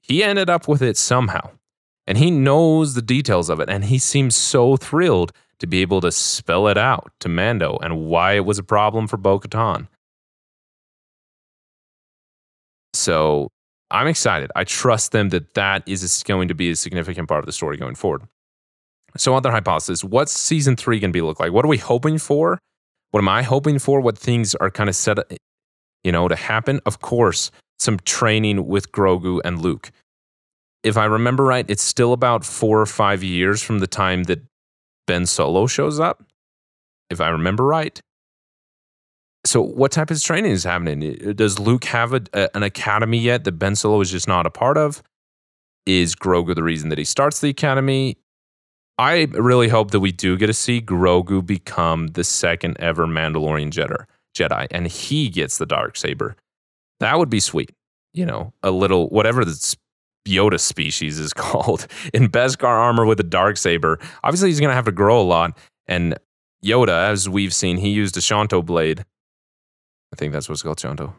He 0.03 0.23
ended 0.23 0.51
up 0.51 0.66
with 0.66 0.83
it 0.83 0.96
somehow. 0.96 1.51
And 2.11 2.18
he 2.18 2.33
knows 2.33 2.94
the 2.94 3.03
details 3.03 3.49
of 3.49 3.61
it. 3.61 3.70
And 3.70 3.85
he 3.85 3.96
seems 3.96 4.35
so 4.35 4.77
thrilled 4.77 5.31
to 5.61 5.68
be 5.68 5.81
able 5.81 6.01
to 6.01 6.11
spell 6.11 6.66
it 6.66 6.77
out 6.77 7.12
to 7.20 7.29
Mando 7.29 7.79
and 7.81 8.05
why 8.07 8.33
it 8.33 8.44
was 8.44 8.59
a 8.59 8.64
problem 8.64 9.07
for 9.07 9.16
Bo 9.16 9.38
Katan. 9.38 9.87
So 12.94 13.53
I'm 13.92 14.09
excited. 14.09 14.51
I 14.57 14.64
trust 14.64 15.12
them 15.12 15.29
that 15.29 15.55
that 15.55 15.85
is 15.87 16.25
going 16.25 16.49
to 16.49 16.55
be 16.55 16.73
a 16.73 16.75
significant 16.75 17.29
part 17.29 17.38
of 17.38 17.46
the 17.46 17.53
story 17.53 17.77
going 17.77 17.94
forward. 17.94 18.23
So, 19.16 19.37
other 19.37 19.53
hypothesis 19.53 20.03
what's 20.03 20.33
season 20.33 20.75
three 20.75 20.99
going 20.99 21.12
to 21.12 21.16
be 21.16 21.23
look 21.23 21.38
like? 21.38 21.53
What 21.53 21.64
are 21.64 21.68
we 21.68 21.79
hoping 21.79 22.18
for? 22.18 22.59
What 23.12 23.20
am 23.20 23.29
I 23.29 23.44
hoping 23.44 23.79
for? 23.79 24.01
What 24.01 24.18
things 24.18 24.57
are 24.57 24.68
kind 24.68 24.88
of 24.88 24.96
set, 24.96 25.18
you 26.03 26.11
know, 26.11 26.27
to 26.27 26.35
happen? 26.35 26.81
Of 26.87 27.01
course, 27.01 27.53
some 27.79 28.01
training 28.01 28.66
with 28.66 28.90
Grogu 28.90 29.40
and 29.44 29.62
Luke. 29.62 29.92
If 30.82 30.96
I 30.96 31.04
remember 31.04 31.44
right, 31.44 31.66
it's 31.68 31.82
still 31.82 32.12
about 32.12 32.44
four 32.44 32.80
or 32.80 32.86
five 32.86 33.22
years 33.22 33.62
from 33.62 33.80
the 33.80 33.86
time 33.86 34.24
that 34.24 34.40
Ben 35.06 35.26
Solo 35.26 35.66
shows 35.66 36.00
up. 36.00 36.24
If 37.10 37.20
I 37.20 37.28
remember 37.28 37.64
right. 37.64 38.00
So, 39.44 39.60
what 39.62 39.92
type 39.92 40.10
of 40.10 40.22
training 40.22 40.52
is 40.52 40.64
happening? 40.64 41.34
Does 41.34 41.58
Luke 41.58 41.84
have 41.86 42.12
a, 42.12 42.22
a, 42.32 42.48
an 42.54 42.62
academy 42.62 43.18
yet 43.18 43.44
that 43.44 43.52
Ben 43.52 43.74
Solo 43.74 44.00
is 44.00 44.10
just 44.10 44.28
not 44.28 44.46
a 44.46 44.50
part 44.50 44.76
of? 44.76 45.02
Is 45.86 46.14
Grogu 46.14 46.54
the 46.54 46.62
reason 46.62 46.90
that 46.90 46.98
he 46.98 47.04
starts 47.04 47.40
the 47.40 47.48
academy? 47.48 48.18
I 48.98 49.28
really 49.32 49.68
hope 49.68 49.92
that 49.92 50.00
we 50.00 50.12
do 50.12 50.36
get 50.36 50.48
to 50.48 50.52
see 50.52 50.80
Grogu 50.80 51.44
become 51.44 52.08
the 52.08 52.22
second 52.22 52.76
ever 52.78 53.06
Mandalorian 53.06 53.72
Jedi, 54.36 54.66
and 54.70 54.86
he 54.86 55.30
gets 55.30 55.56
the 55.56 55.64
dark 55.64 55.96
saber. 55.96 56.36
That 57.00 57.18
would 57.18 57.30
be 57.30 57.40
sweet. 57.40 57.72
You 58.12 58.26
know, 58.26 58.52
a 58.62 58.70
little 58.70 59.08
whatever 59.08 59.44
the 59.44 59.76
Yoda 60.26 60.61
species 60.61 61.18
is 61.18 61.33
called 61.35 61.87
in 62.12 62.28
Beskar 62.28 62.64
armor 62.64 63.06
with 63.06 63.20
a 63.20 63.24
dark 63.24 63.56
saber. 63.56 63.98
Obviously, 64.22 64.48
he's 64.48 64.61
going 64.61 64.70
to 64.70 64.74
have 64.74 64.85
to 64.87 64.92
grow 64.92 65.20
a 65.20 65.22
lot, 65.22 65.56
and 65.87 66.18
Yoda, 66.64 67.09
as 67.11 67.28
we've 67.28 67.54
seen, 67.54 67.78
he 67.78 67.90
used 67.90 68.16
a 68.16 68.20
Shanto 68.20 68.62
blade 68.62 69.04
I 70.12 70.16
think 70.16 70.33
that's 70.33 70.48
what's 70.48 70.62
called 70.62 70.78
Chanto. 70.78 71.14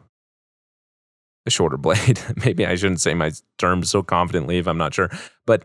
A 1.46 1.50
shorter 1.50 1.76
blade. 1.78 2.20
Maybe 2.44 2.66
I 2.66 2.74
shouldn't 2.74 3.00
say 3.00 3.14
my 3.14 3.32
terms 3.58 3.90
so 3.90 4.02
confidently 4.02 4.58
if 4.58 4.66
I'm 4.66 4.78
not 4.78 4.94
sure. 4.94 5.10
But 5.46 5.64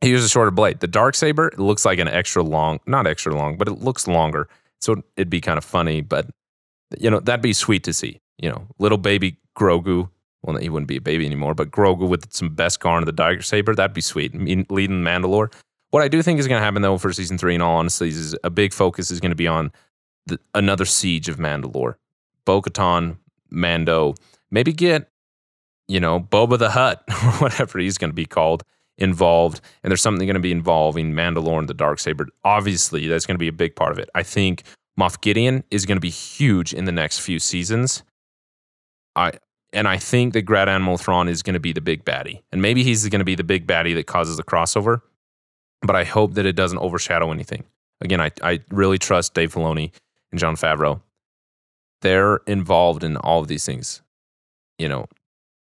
he 0.00 0.10
used 0.10 0.24
a 0.24 0.28
shorter 0.28 0.50
blade. 0.50 0.80
The 0.80 0.86
dark 0.86 1.14
saber 1.14 1.50
looks 1.56 1.84
like 1.84 1.98
an 1.98 2.08
extra 2.08 2.42
long, 2.42 2.80
not 2.86 3.06
extra 3.06 3.34
long, 3.34 3.56
but 3.56 3.68
it 3.68 3.80
looks 3.80 4.06
longer. 4.06 4.48
So 4.80 5.02
it'd 5.16 5.30
be 5.30 5.40
kind 5.40 5.58
of 5.58 5.64
funny, 5.64 6.00
but 6.00 6.28
you 6.98 7.10
know, 7.10 7.20
that'd 7.20 7.42
be 7.42 7.52
sweet 7.52 7.84
to 7.84 7.92
see. 7.92 8.20
You 8.38 8.50
know, 8.50 8.66
little 8.78 8.98
baby 8.98 9.38
Grogu. 9.56 10.10
Well, 10.44 10.56
he 10.56 10.68
wouldn't 10.68 10.88
be 10.88 10.96
a 10.96 11.00
baby 11.00 11.24
anymore, 11.24 11.54
but 11.54 11.70
Grogu 11.70 12.06
with 12.06 12.30
some 12.30 12.54
Beskar 12.54 12.98
and 12.98 13.06
the 13.06 13.12
dark 13.12 13.42
saber, 13.42 13.74
that'd 13.74 13.94
be 13.94 14.02
sweet. 14.02 14.34
Leading 14.34 15.02
Mandalore. 15.02 15.50
What 15.90 16.02
I 16.02 16.08
do 16.08 16.22
think 16.22 16.38
is 16.38 16.46
going 16.46 16.60
to 16.60 16.64
happen 16.64 16.82
though 16.82 16.98
for 16.98 17.12
season 17.14 17.38
three, 17.38 17.54
in 17.54 17.62
all 17.62 17.76
honesty, 17.76 18.08
is 18.08 18.36
a 18.44 18.50
big 18.50 18.74
focus 18.74 19.10
is 19.10 19.20
going 19.20 19.30
to 19.30 19.36
be 19.36 19.48
on 19.48 19.72
the, 20.26 20.38
another 20.54 20.84
siege 20.84 21.30
of 21.30 21.38
Mandalore. 21.38 21.94
Bo 22.44 22.60
Katan, 22.60 23.16
Mando, 23.50 24.14
maybe 24.50 24.72
get, 24.72 25.08
you 25.88 25.98
know, 25.98 26.20
Boba 26.20 26.58
the 26.58 26.70
Hutt 26.70 27.02
or 27.08 27.32
whatever 27.38 27.78
he's 27.78 27.96
going 27.96 28.10
to 28.10 28.14
be 28.14 28.26
called 28.26 28.64
involved. 28.98 29.62
And 29.82 29.90
there's 29.90 30.02
something 30.02 30.26
going 30.26 30.34
to 30.34 30.40
be 30.40 30.52
involving 30.52 31.12
Mandalore 31.12 31.58
and 31.58 31.68
the 31.68 31.74
Dark 31.74 31.98
Saber. 32.00 32.28
Obviously, 32.44 33.06
that's 33.06 33.24
going 33.24 33.36
to 33.36 33.38
be 33.38 33.48
a 33.48 33.52
big 33.52 33.76
part 33.76 33.92
of 33.92 33.98
it. 33.98 34.10
I 34.14 34.22
think 34.22 34.64
Moff 35.00 35.20
Gideon 35.22 35.64
is 35.70 35.86
going 35.86 35.96
to 35.96 36.00
be 36.00 36.10
huge 36.10 36.74
in 36.74 36.84
the 36.84 36.92
next 36.92 37.20
few 37.20 37.38
seasons. 37.38 38.02
I 39.16 39.32
and 39.74 39.86
I 39.86 39.98
think 39.98 40.32
that 40.32 40.42
Grand 40.42 40.70
Admiral 40.70 40.96
Thrawn 40.96 41.28
is 41.28 41.42
going 41.42 41.54
to 41.54 41.60
be 41.60 41.72
the 41.72 41.80
big 41.80 42.04
baddie. 42.04 42.40
And 42.52 42.62
maybe 42.62 42.82
he's 42.82 43.06
going 43.08 43.18
to 43.18 43.24
be 43.24 43.34
the 43.34 43.44
big 43.44 43.66
baddie 43.66 43.94
that 43.94 44.06
causes 44.06 44.36
the 44.36 44.44
crossover. 44.44 45.02
But 45.82 45.96
I 45.96 46.04
hope 46.04 46.34
that 46.34 46.46
it 46.46 46.56
doesn't 46.56 46.78
overshadow 46.78 47.30
anything. 47.30 47.64
Again, 48.00 48.20
I, 48.20 48.30
I 48.42 48.60
really 48.70 48.98
trust 48.98 49.34
Dave 49.34 49.52
Filoni 49.52 49.92
and 50.30 50.40
Jon 50.40 50.56
Favreau 50.56 51.00
they're 52.04 52.36
involved 52.46 53.02
in 53.02 53.16
all 53.16 53.40
of 53.40 53.48
these 53.48 53.64
things. 53.64 54.02
You 54.78 54.88
know, 54.88 55.06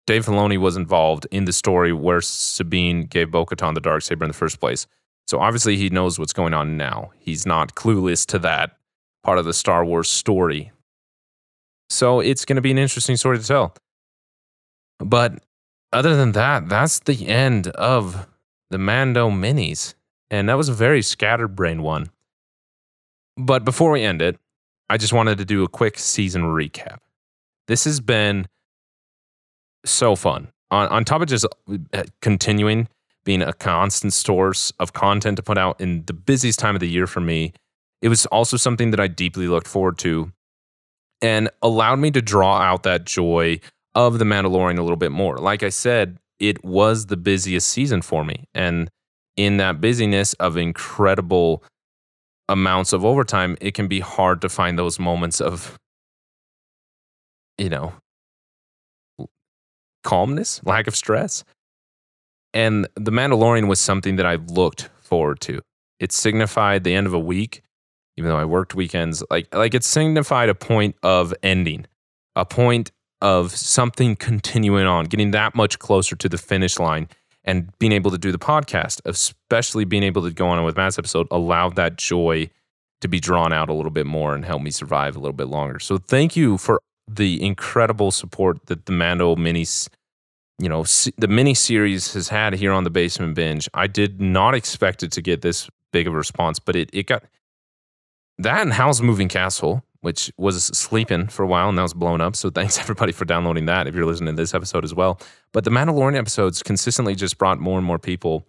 Dave 0.06 0.26
Filoni 0.26 0.58
was 0.58 0.76
involved 0.76 1.26
in 1.30 1.44
the 1.44 1.52
story 1.52 1.92
where 1.92 2.20
Sabine 2.20 3.04
gave 3.04 3.30
Bo 3.30 3.46
Katan 3.46 3.74
the 3.74 3.80
dark 3.80 4.02
saber 4.02 4.24
in 4.24 4.28
the 4.28 4.36
first 4.36 4.58
place. 4.60 4.86
So 5.28 5.38
obviously 5.38 5.76
he 5.76 5.88
knows 5.88 6.18
what's 6.18 6.32
going 6.32 6.52
on 6.52 6.76
now. 6.76 7.12
He's 7.18 7.46
not 7.46 7.76
clueless 7.76 8.26
to 8.26 8.38
that 8.40 8.76
part 9.22 9.38
of 9.38 9.44
the 9.44 9.54
Star 9.54 9.84
Wars 9.84 10.10
story. 10.10 10.72
So 11.88 12.18
it's 12.18 12.44
going 12.44 12.56
to 12.56 12.62
be 12.62 12.72
an 12.72 12.78
interesting 12.78 13.16
story 13.16 13.38
to 13.38 13.46
tell. 13.46 13.74
But 14.98 15.42
other 15.92 16.16
than 16.16 16.32
that, 16.32 16.68
that's 16.68 17.00
the 17.00 17.28
end 17.28 17.68
of 17.68 18.26
the 18.70 18.78
Mando 18.78 19.30
minis. 19.30 19.94
And 20.30 20.48
that 20.48 20.56
was 20.56 20.68
a 20.68 20.74
very 20.74 21.02
scatterbrained 21.02 21.82
one. 21.82 22.10
But 23.36 23.64
before 23.64 23.92
we 23.92 24.02
end 24.02 24.22
it, 24.22 24.38
I 24.88 24.96
just 24.96 25.12
wanted 25.12 25.38
to 25.38 25.44
do 25.44 25.64
a 25.64 25.68
quick 25.68 25.98
season 25.98 26.42
recap. 26.42 26.98
This 27.66 27.84
has 27.84 28.00
been 28.00 28.46
so 29.84 30.16
fun. 30.16 30.48
On, 30.70 30.88
on 30.88 31.04
top 31.04 31.22
of 31.22 31.28
just 31.28 31.46
uh, 31.92 32.02
continuing 32.20 32.88
being 33.24 33.42
a 33.42 33.52
constant 33.52 34.12
source 34.12 34.72
of 34.78 34.92
content 34.92 35.36
to 35.36 35.42
put 35.42 35.56
out 35.56 35.80
in 35.80 36.04
the 36.06 36.12
busiest 36.12 36.58
time 36.58 36.74
of 36.76 36.80
the 36.80 36.88
year 36.88 37.06
for 37.06 37.20
me, 37.20 37.52
it 38.02 38.08
was 38.08 38.26
also 38.26 38.56
something 38.56 38.90
that 38.90 39.00
I 39.00 39.08
deeply 39.08 39.48
looked 39.48 39.66
forward 39.66 39.98
to 39.98 40.32
and 41.22 41.48
allowed 41.62 42.00
me 42.00 42.10
to 42.10 42.20
draw 42.20 42.58
out 42.58 42.82
that 42.82 43.04
joy 43.04 43.60
of 43.94 44.18
The 44.18 44.24
Mandalorian 44.24 44.78
a 44.78 44.82
little 44.82 44.96
bit 44.96 45.12
more. 45.12 45.38
Like 45.38 45.62
I 45.62 45.68
said, 45.68 46.18
it 46.38 46.64
was 46.64 47.06
the 47.06 47.16
busiest 47.16 47.68
season 47.68 48.02
for 48.02 48.24
me. 48.24 48.44
And 48.54 48.90
in 49.36 49.56
that 49.58 49.80
busyness 49.80 50.34
of 50.34 50.56
incredible 50.56 51.62
amounts 52.48 52.92
of 52.92 53.04
overtime, 53.04 53.56
it 53.60 53.74
can 53.74 53.88
be 53.88 54.00
hard 54.00 54.40
to 54.42 54.48
find 54.48 54.78
those 54.78 54.98
moments 54.98 55.40
of, 55.40 55.78
you 57.56 57.68
know, 57.68 57.92
calmness, 60.02 60.60
lack 60.64 60.86
of 60.86 60.94
stress. 60.94 61.44
And 62.52 62.86
The 62.96 63.10
Mandalorian 63.10 63.68
was 63.68 63.80
something 63.80 64.16
that 64.16 64.26
I 64.26 64.36
looked 64.36 64.90
forward 65.00 65.40
to. 65.42 65.60
It 65.98 66.12
signified 66.12 66.84
the 66.84 66.94
end 66.94 67.06
of 67.06 67.14
a 67.14 67.18
week, 67.18 67.62
even 68.16 68.28
though 68.28 68.36
I 68.36 68.44
worked 68.44 68.74
weekends. 68.74 69.22
Like, 69.30 69.52
like 69.54 69.74
it 69.74 69.84
signified 69.84 70.48
a 70.48 70.54
point 70.54 70.96
of 71.02 71.34
ending, 71.42 71.86
a 72.36 72.44
point 72.44 72.92
of 73.24 73.56
something 73.56 74.14
continuing 74.16 74.86
on, 74.86 75.06
getting 75.06 75.30
that 75.30 75.54
much 75.54 75.78
closer 75.78 76.14
to 76.14 76.28
the 76.28 76.36
finish 76.36 76.78
line 76.78 77.08
and 77.42 77.76
being 77.78 77.90
able 77.90 78.10
to 78.10 78.18
do 78.18 78.30
the 78.30 78.38
podcast, 78.38 79.00
especially 79.06 79.86
being 79.86 80.02
able 80.02 80.20
to 80.22 80.30
go 80.30 80.46
on 80.46 80.62
with 80.62 80.76
Matt's 80.76 80.98
episode, 80.98 81.26
allowed 81.30 81.74
that 81.76 81.96
joy 81.96 82.50
to 83.00 83.08
be 83.08 83.18
drawn 83.18 83.50
out 83.50 83.70
a 83.70 83.72
little 83.72 83.90
bit 83.90 84.04
more 84.04 84.34
and 84.34 84.44
help 84.44 84.60
me 84.60 84.70
survive 84.70 85.16
a 85.16 85.18
little 85.18 85.32
bit 85.32 85.46
longer. 85.46 85.78
So 85.78 85.96
thank 85.96 86.36
you 86.36 86.58
for 86.58 86.82
the 87.08 87.42
incredible 87.42 88.10
support 88.10 88.66
that 88.66 88.84
the 88.84 88.92
Mando 88.92 89.36
mini, 89.36 89.64
you 90.58 90.68
know, 90.68 90.84
the 91.16 91.28
mini 91.28 91.54
series 91.54 92.12
has 92.12 92.28
had 92.28 92.52
here 92.52 92.72
on 92.72 92.84
the 92.84 92.90
Basement 92.90 93.34
Binge. 93.34 93.70
I 93.72 93.86
did 93.86 94.20
not 94.20 94.54
expect 94.54 95.02
it 95.02 95.10
to 95.12 95.22
get 95.22 95.40
this 95.40 95.70
big 95.92 96.06
of 96.06 96.12
a 96.12 96.16
response, 96.18 96.58
but 96.58 96.76
it 96.76 96.90
it 96.92 97.06
got 97.06 97.24
that 98.36 98.60
and 98.60 98.74
Howl's 98.74 99.00
Moving 99.00 99.28
Castle 99.28 99.82
which 100.04 100.30
was 100.36 100.66
sleeping 100.66 101.26
for 101.28 101.44
a 101.44 101.46
while 101.46 101.68
and 101.68 101.76
now 101.76 101.84
it's 101.84 101.94
blown 101.94 102.20
up. 102.20 102.36
So 102.36 102.50
thanks 102.50 102.78
everybody 102.80 103.10
for 103.10 103.24
downloading 103.24 103.64
that 103.66 103.86
if 103.86 103.94
you're 103.94 104.04
listening 104.04 104.36
to 104.36 104.42
this 104.42 104.52
episode 104.52 104.84
as 104.84 104.92
well. 104.92 105.18
But 105.54 105.64
the 105.64 105.70
Mandalorian 105.70 106.14
episodes 106.14 106.62
consistently 106.62 107.14
just 107.14 107.38
brought 107.38 107.58
more 107.58 107.78
and 107.78 107.86
more 107.86 107.98
people. 107.98 108.46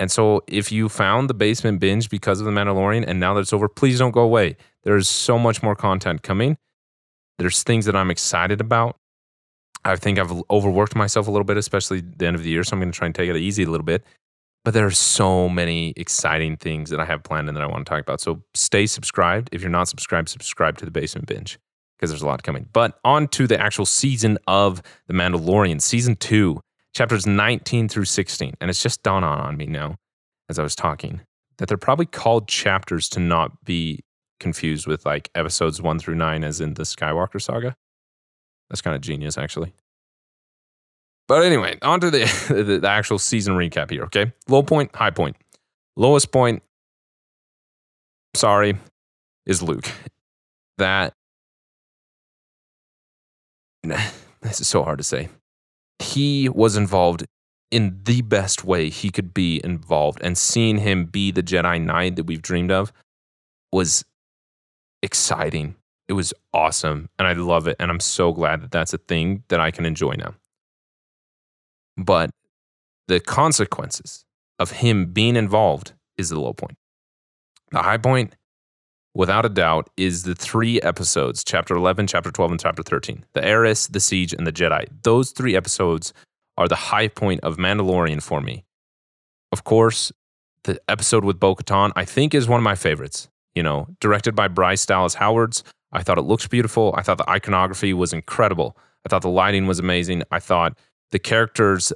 And 0.00 0.10
so 0.10 0.42
if 0.48 0.72
you 0.72 0.88
found 0.88 1.30
the 1.30 1.34
basement 1.34 1.78
binge 1.78 2.10
because 2.10 2.40
of 2.40 2.46
the 2.46 2.50
Mandalorian 2.50 3.04
and 3.06 3.20
now 3.20 3.32
that 3.34 3.42
it's 3.42 3.52
over, 3.52 3.68
please 3.68 4.00
don't 4.00 4.10
go 4.10 4.22
away. 4.22 4.56
There's 4.82 5.08
so 5.08 5.38
much 5.38 5.62
more 5.62 5.76
content 5.76 6.24
coming. 6.24 6.58
There's 7.38 7.62
things 7.62 7.86
that 7.86 7.94
I'm 7.94 8.10
excited 8.10 8.60
about. 8.60 8.96
I 9.84 9.94
think 9.94 10.18
I've 10.18 10.32
overworked 10.50 10.96
myself 10.96 11.28
a 11.28 11.30
little 11.30 11.44
bit, 11.44 11.58
especially 11.58 12.00
the 12.00 12.26
end 12.26 12.34
of 12.34 12.42
the 12.42 12.50
year. 12.50 12.64
So 12.64 12.74
I'm 12.74 12.80
going 12.80 12.90
to 12.90 12.98
try 12.98 13.06
and 13.06 13.14
take 13.14 13.30
it 13.30 13.36
easy 13.36 13.62
a 13.62 13.70
little 13.70 13.84
bit. 13.84 14.04
But 14.64 14.74
there 14.74 14.86
are 14.86 14.92
so 14.92 15.48
many 15.48 15.92
exciting 15.96 16.56
things 16.56 16.90
that 16.90 17.00
I 17.00 17.04
have 17.04 17.24
planned 17.24 17.48
and 17.48 17.56
that 17.56 17.64
I 17.64 17.66
want 17.66 17.84
to 17.84 17.90
talk 17.90 18.00
about. 18.00 18.20
So 18.20 18.42
stay 18.54 18.86
subscribed. 18.86 19.48
If 19.52 19.60
you're 19.60 19.70
not 19.70 19.88
subscribed, 19.88 20.28
subscribe 20.28 20.78
to 20.78 20.84
the 20.84 20.90
Basement 20.90 21.26
Binge 21.26 21.58
because 21.96 22.10
there's 22.10 22.22
a 22.22 22.26
lot 22.26 22.42
coming. 22.42 22.68
But 22.72 22.98
on 23.04 23.28
to 23.28 23.46
the 23.46 23.60
actual 23.60 23.86
season 23.86 24.38
of 24.46 24.82
The 25.08 25.14
Mandalorian, 25.14 25.82
season 25.82 26.14
two, 26.16 26.60
chapters 26.94 27.26
19 27.26 27.88
through 27.88 28.04
16. 28.04 28.54
And 28.60 28.70
it's 28.70 28.82
just 28.82 29.02
dawned 29.02 29.24
on 29.24 29.56
me 29.56 29.66
now 29.66 29.96
as 30.48 30.58
I 30.58 30.62
was 30.62 30.76
talking 30.76 31.22
that 31.58 31.68
they're 31.68 31.76
probably 31.76 32.06
called 32.06 32.48
chapters 32.48 33.08
to 33.10 33.20
not 33.20 33.64
be 33.64 34.00
confused 34.40 34.86
with 34.86 35.06
like 35.06 35.30
episodes 35.34 35.80
one 35.80 35.98
through 35.98 36.16
nine, 36.16 36.42
as 36.44 36.60
in 36.60 36.74
the 36.74 36.82
Skywalker 36.82 37.40
saga. 37.40 37.76
That's 38.68 38.80
kind 38.80 38.96
of 38.96 39.02
genius, 39.02 39.38
actually. 39.38 39.72
But 41.28 41.44
anyway, 41.44 41.78
on 41.82 42.00
to 42.00 42.10
the, 42.10 42.80
the, 42.82 42.88
actual 42.88 43.18
season 43.18 43.54
recap 43.54 43.90
here, 43.90 44.04
okay? 44.04 44.32
Low 44.48 44.62
point, 44.62 44.94
high 44.94 45.10
point. 45.10 45.36
Lowest 45.96 46.32
point, 46.32 46.62
sorry, 48.34 48.78
is 49.46 49.62
Luke. 49.62 49.90
That, 50.78 51.14
this 53.82 54.60
is 54.60 54.68
so 54.68 54.82
hard 54.82 54.98
to 54.98 55.04
say. 55.04 55.28
He 55.98 56.48
was 56.48 56.76
involved 56.76 57.24
in 57.70 58.00
the 58.04 58.20
best 58.22 58.64
way 58.64 58.90
he 58.90 59.10
could 59.10 59.32
be 59.32 59.60
involved, 59.64 60.18
and 60.22 60.36
seeing 60.36 60.78
him 60.78 61.06
be 61.06 61.30
the 61.30 61.42
Jedi 61.42 61.80
Knight 61.80 62.16
that 62.16 62.24
we've 62.24 62.42
dreamed 62.42 62.70
of 62.70 62.92
was 63.72 64.04
exciting. 65.02 65.76
It 66.08 66.12
was 66.12 66.34
awesome, 66.52 67.08
and 67.18 67.26
I 67.26 67.32
love 67.32 67.66
it. 67.66 67.76
And 67.80 67.90
I'm 67.90 68.00
so 68.00 68.32
glad 68.32 68.60
that 68.62 68.70
that's 68.70 68.92
a 68.92 68.98
thing 68.98 69.44
that 69.48 69.60
I 69.60 69.70
can 69.70 69.86
enjoy 69.86 70.12
now. 70.12 70.34
But 71.96 72.30
the 73.08 73.20
consequences 73.20 74.24
of 74.58 74.70
him 74.70 75.06
being 75.06 75.36
involved 75.36 75.92
is 76.16 76.30
the 76.30 76.40
low 76.40 76.52
point. 76.52 76.76
The 77.70 77.82
high 77.82 77.98
point, 77.98 78.36
without 79.14 79.44
a 79.44 79.48
doubt, 79.48 79.90
is 79.96 80.22
the 80.22 80.34
three 80.34 80.80
episodes 80.80 81.42
chapter 81.44 81.74
11, 81.74 82.06
chapter 82.06 82.30
12, 82.30 82.50
and 82.52 82.60
chapter 82.60 82.82
13 82.82 83.24
the 83.32 83.44
Heiress, 83.44 83.88
the 83.88 84.00
Siege, 84.00 84.32
and 84.32 84.46
the 84.46 84.52
Jedi. 84.52 84.86
Those 85.02 85.30
three 85.30 85.56
episodes 85.56 86.12
are 86.56 86.68
the 86.68 86.76
high 86.76 87.08
point 87.08 87.40
of 87.40 87.56
Mandalorian 87.56 88.22
for 88.22 88.40
me. 88.40 88.64
Of 89.50 89.64
course, 89.64 90.12
the 90.64 90.80
episode 90.88 91.24
with 91.24 91.40
Bo 91.40 91.54
Katan, 91.54 91.92
I 91.96 92.04
think, 92.04 92.34
is 92.34 92.48
one 92.48 92.58
of 92.58 92.64
my 92.64 92.74
favorites. 92.74 93.28
You 93.54 93.62
know, 93.62 93.88
directed 94.00 94.34
by 94.34 94.48
Bryce 94.48 94.86
Dallas 94.86 95.14
Howards. 95.14 95.62
I 95.92 96.02
thought 96.02 96.16
it 96.16 96.22
looks 96.22 96.46
beautiful. 96.46 96.94
I 96.96 97.02
thought 97.02 97.18
the 97.18 97.28
iconography 97.28 97.92
was 97.92 98.14
incredible. 98.14 98.78
I 99.04 99.10
thought 99.10 99.22
the 99.22 99.28
lighting 99.28 99.66
was 99.66 99.78
amazing. 99.78 100.22
I 100.30 100.40
thought 100.40 100.78
the 101.12 101.18
characters 101.18 101.92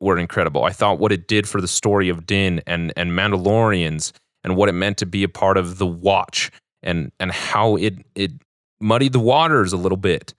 were 0.00 0.18
incredible. 0.18 0.64
I 0.64 0.70
thought 0.70 0.98
what 0.98 1.12
it 1.12 1.28
did 1.28 1.48
for 1.48 1.60
the 1.60 1.68
story 1.68 2.08
of 2.08 2.26
Din 2.26 2.62
and 2.66 2.92
and 2.96 3.12
Mandalorians 3.12 4.12
and 4.42 4.56
what 4.56 4.68
it 4.68 4.72
meant 4.72 4.96
to 4.98 5.06
be 5.06 5.22
a 5.22 5.28
part 5.28 5.56
of 5.56 5.78
the 5.78 5.86
Watch 5.86 6.50
and 6.82 7.12
and 7.20 7.30
how 7.30 7.76
it 7.76 7.94
it 8.14 8.32
muddied 8.80 9.12
the 9.12 9.20
waters 9.20 9.72
a 9.72 9.76
little 9.76 9.98
bit 9.98 10.34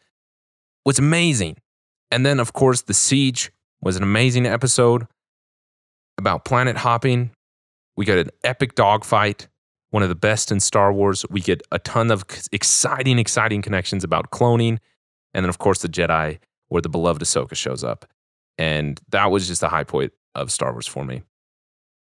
was 0.86 1.00
amazing. 1.00 1.58
And 2.12 2.26
then 2.26 2.40
of 2.40 2.54
course 2.54 2.82
the 2.82 2.94
Siege 2.94 3.52
was 3.82 3.96
an 3.96 4.04
amazing 4.04 4.46
episode 4.46 5.08
about 6.18 6.46
planet 6.46 6.78
hopping. 6.78 7.32
We 7.96 8.06
got 8.06 8.18
an 8.18 8.30
epic 8.44 8.76
dogfight, 8.76 9.48
one 9.92 10.04
of 10.04 10.10
the 10.10 10.16
best 10.16 10.52
in 10.52 10.60
Star 10.60 10.92
Wars. 10.92 11.26
We 11.30 11.42
get 11.42 11.62
a 11.72 11.80
ton 11.80 12.12
of 12.12 12.26
exciting, 12.52 13.20
exciting 13.20 13.62
connections 13.62 14.04
about 14.04 14.32
cloning. 14.32 14.80
And 15.34 15.44
then, 15.44 15.50
of 15.50 15.58
course, 15.58 15.82
the 15.82 15.90
Jedi, 15.90 16.40
where 16.74 16.82
the 16.82 16.90
beloved 16.90 17.22
Ahsoka 17.22 17.56
shows 17.56 17.84
up. 17.84 18.04
And 18.58 19.00
that 19.10 19.30
was 19.30 19.48
just 19.48 19.62
the 19.62 19.70
high 19.70 19.84
point 19.84 20.12
of 20.34 20.52
Star 20.52 20.72
Wars 20.72 20.88
for 20.88 21.06
me. 21.06 21.22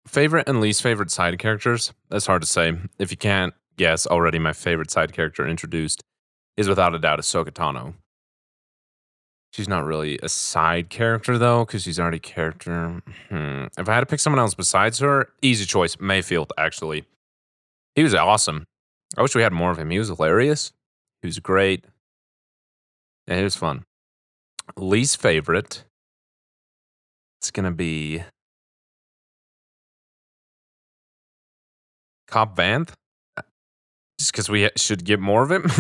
Favorite 0.06 0.50
and 0.50 0.60
least 0.60 0.82
favorite 0.82 1.12
side 1.12 1.40
characters? 1.40 1.94
That's 2.10 2.26
hard 2.26 2.42
to 2.42 2.48
say. 2.48 2.74
If 3.00 3.10
you 3.10 3.16
can't 3.16 3.54
guess 3.78 4.06
already, 4.06 4.38
my 4.38 4.52
favorite 4.52 4.92
side 4.92 5.14
character 5.14 5.48
introduced 5.48 6.04
is 6.58 6.68
without 6.68 6.94
a 6.94 7.00
doubt 7.00 7.20
Ahsoka 7.20 7.52
Tano. 7.52 7.94
She's 9.54 9.70
not 9.70 9.86
really 9.86 10.20
a 10.22 10.28
side 10.28 10.90
character 10.90 11.38
though, 11.38 11.64
because 11.64 11.84
she's 11.84 12.00
already 12.00 12.20
character. 12.20 13.02
Hmm. 13.30 13.68
If 13.78 13.88
I 13.88 13.94
had 13.94 14.02
to 14.02 14.08
pick 14.08 14.20
someone 14.20 14.42
else 14.42 14.56
besides 14.56 15.00
her, 15.00 15.30
easy 15.42 15.64
choice. 15.64 15.98
Mayfield, 16.02 16.52
actually. 16.58 17.06
He 17.96 18.04
was 18.04 18.14
awesome. 18.14 18.66
I 19.16 19.22
wish 19.22 19.36
we 19.36 19.42
had 19.42 19.54
more 19.54 19.72
of 19.72 19.80
him. 19.80 19.90
He 19.90 20.00
was 20.00 20.10
hilarious. 20.10 20.74
He 21.22 21.28
was 21.28 21.40
great. 21.40 21.86
Yeah, 23.26 23.38
he 23.38 23.44
was 23.44 23.56
fun. 23.56 23.86
Least 24.78 25.22
favorite 25.22 25.84
it's 27.40 27.52
going 27.52 27.66
to 27.66 27.72
be 27.72 28.24
Cobb 32.28 32.56
Vanth. 32.56 32.94
Just 34.20 34.34
because 34.34 34.50
we 34.50 34.70
should 34.76 35.06
get 35.06 35.22
more 35.22 35.44
of 35.44 35.52
him. 35.52 35.72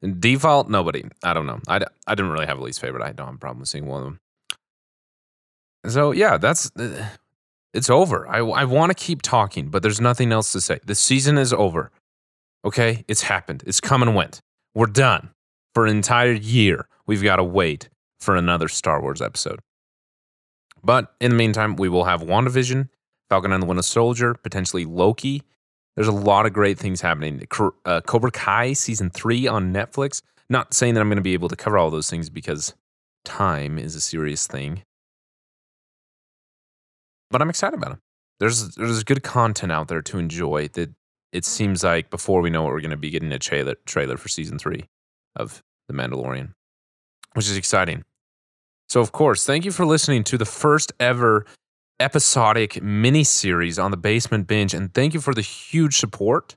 Default, 0.20 0.70
nobody. 0.70 1.04
I 1.24 1.34
don't 1.34 1.46
know. 1.46 1.58
I, 1.66 1.80
I 2.06 2.14
didn't 2.14 2.30
really 2.30 2.46
have 2.46 2.58
a 2.58 2.62
least 2.62 2.80
favorite. 2.80 3.02
I 3.02 3.10
don't 3.10 3.26
have 3.26 3.34
a 3.34 3.38
problem 3.38 3.64
seeing 3.64 3.86
one 3.86 3.98
of 3.98 4.04
them. 4.04 4.20
So, 5.88 6.12
yeah, 6.12 6.36
that's. 6.36 6.70
Uh, 6.76 7.08
it's 7.74 7.90
over. 7.90 8.28
I, 8.28 8.38
I 8.38 8.64
want 8.64 8.90
to 8.90 8.94
keep 8.94 9.22
talking, 9.22 9.68
but 9.68 9.82
there's 9.82 10.00
nothing 10.00 10.30
else 10.32 10.52
to 10.52 10.60
say. 10.60 10.78
The 10.86 10.94
season 10.94 11.36
is 11.36 11.52
over. 11.52 11.90
Okay? 12.64 13.04
It's 13.08 13.22
happened. 13.22 13.64
It's 13.66 13.80
come 13.80 14.02
and 14.02 14.14
went. 14.14 14.40
We're 14.74 14.86
done. 14.86 15.30
For 15.74 15.84
an 15.84 15.94
entire 15.94 16.32
year, 16.32 16.86
we've 17.06 17.22
got 17.22 17.36
to 17.36 17.44
wait 17.44 17.88
for 18.20 18.36
another 18.36 18.68
Star 18.68 19.00
Wars 19.00 19.22
episode. 19.22 19.60
But 20.82 21.14
in 21.20 21.30
the 21.30 21.36
meantime, 21.36 21.76
we 21.76 21.88
will 21.88 22.04
have 22.04 22.22
WandaVision, 22.22 22.88
Falcon 23.28 23.52
and 23.52 23.62
the 23.62 23.66
Winter 23.66 23.82
Soldier, 23.82 24.34
potentially 24.34 24.84
Loki. 24.84 25.42
There's 25.96 26.08
a 26.08 26.12
lot 26.12 26.46
of 26.46 26.52
great 26.52 26.78
things 26.78 27.00
happening. 27.00 27.42
Uh, 27.84 28.00
Cobra 28.02 28.30
Kai 28.30 28.74
season 28.74 29.10
three 29.10 29.46
on 29.48 29.72
Netflix. 29.72 30.22
Not 30.48 30.74
saying 30.74 30.94
that 30.94 31.00
I'm 31.00 31.08
going 31.08 31.16
to 31.16 31.22
be 31.22 31.34
able 31.34 31.48
to 31.48 31.56
cover 31.56 31.76
all 31.78 31.90
those 31.90 32.08
things 32.08 32.30
because 32.30 32.74
time 33.24 33.78
is 33.78 33.96
a 33.96 34.00
serious 34.00 34.46
thing, 34.46 34.84
but 37.30 37.42
I'm 37.42 37.50
excited 37.50 37.76
about 37.76 37.90
them. 37.90 38.00
There's 38.38 38.76
there's 38.76 39.02
good 39.02 39.22
content 39.22 39.72
out 39.72 39.88
there 39.88 40.02
to 40.02 40.18
enjoy. 40.18 40.68
That 40.68 40.92
it 41.32 41.44
seems 41.44 41.82
like 41.82 42.10
before 42.10 42.40
we 42.40 42.50
know 42.50 42.68
it, 42.68 42.70
we're 42.70 42.80
going 42.80 42.90
to 42.90 42.96
be 42.96 43.10
getting 43.10 43.32
a 43.32 43.38
trailer 43.38 43.74
trailer 43.86 44.16
for 44.16 44.28
season 44.28 44.58
three 44.58 44.84
of 45.34 45.62
The 45.88 45.94
Mandalorian, 45.94 46.52
which 47.36 47.46
is 47.46 47.56
exciting. 47.56 48.02
So, 48.88 49.00
of 49.00 49.12
course, 49.12 49.44
thank 49.44 49.64
you 49.64 49.72
for 49.72 49.84
listening 49.84 50.24
to 50.24 50.38
the 50.38 50.44
first 50.44 50.92
ever 50.98 51.44
episodic 52.00 52.82
mini 52.82 53.24
series 53.24 53.78
on 53.78 53.90
the 53.90 53.96
Basement 53.96 54.46
Binge. 54.46 54.74
And 54.74 54.92
thank 54.94 55.12
you 55.14 55.20
for 55.20 55.34
the 55.34 55.42
huge 55.42 55.98
support. 55.98 56.56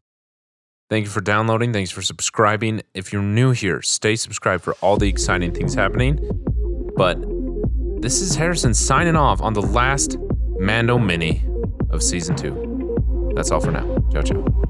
Thank 0.89 1.05
you 1.05 1.11
for 1.11 1.21
downloading. 1.21 1.73
Thanks 1.73 1.91
for 1.91 2.01
subscribing. 2.01 2.81
If 2.93 3.11
you're 3.11 3.21
new 3.21 3.51
here, 3.51 3.81
stay 3.81 4.15
subscribed 4.15 4.63
for 4.63 4.73
all 4.81 4.97
the 4.97 5.07
exciting 5.07 5.53
things 5.53 5.73
happening. 5.73 6.19
But 6.95 7.17
this 8.01 8.21
is 8.21 8.35
Harrison 8.35 8.73
signing 8.73 9.15
off 9.15 9.41
on 9.41 9.53
the 9.53 9.61
last 9.61 10.17
Mando 10.59 10.97
mini 10.97 11.43
of 11.89 12.01
season 12.01 12.35
two. 12.35 13.31
That's 13.35 13.51
all 13.51 13.59
for 13.59 13.71
now. 13.71 13.85
Ciao, 14.11 14.21
ciao. 14.21 14.68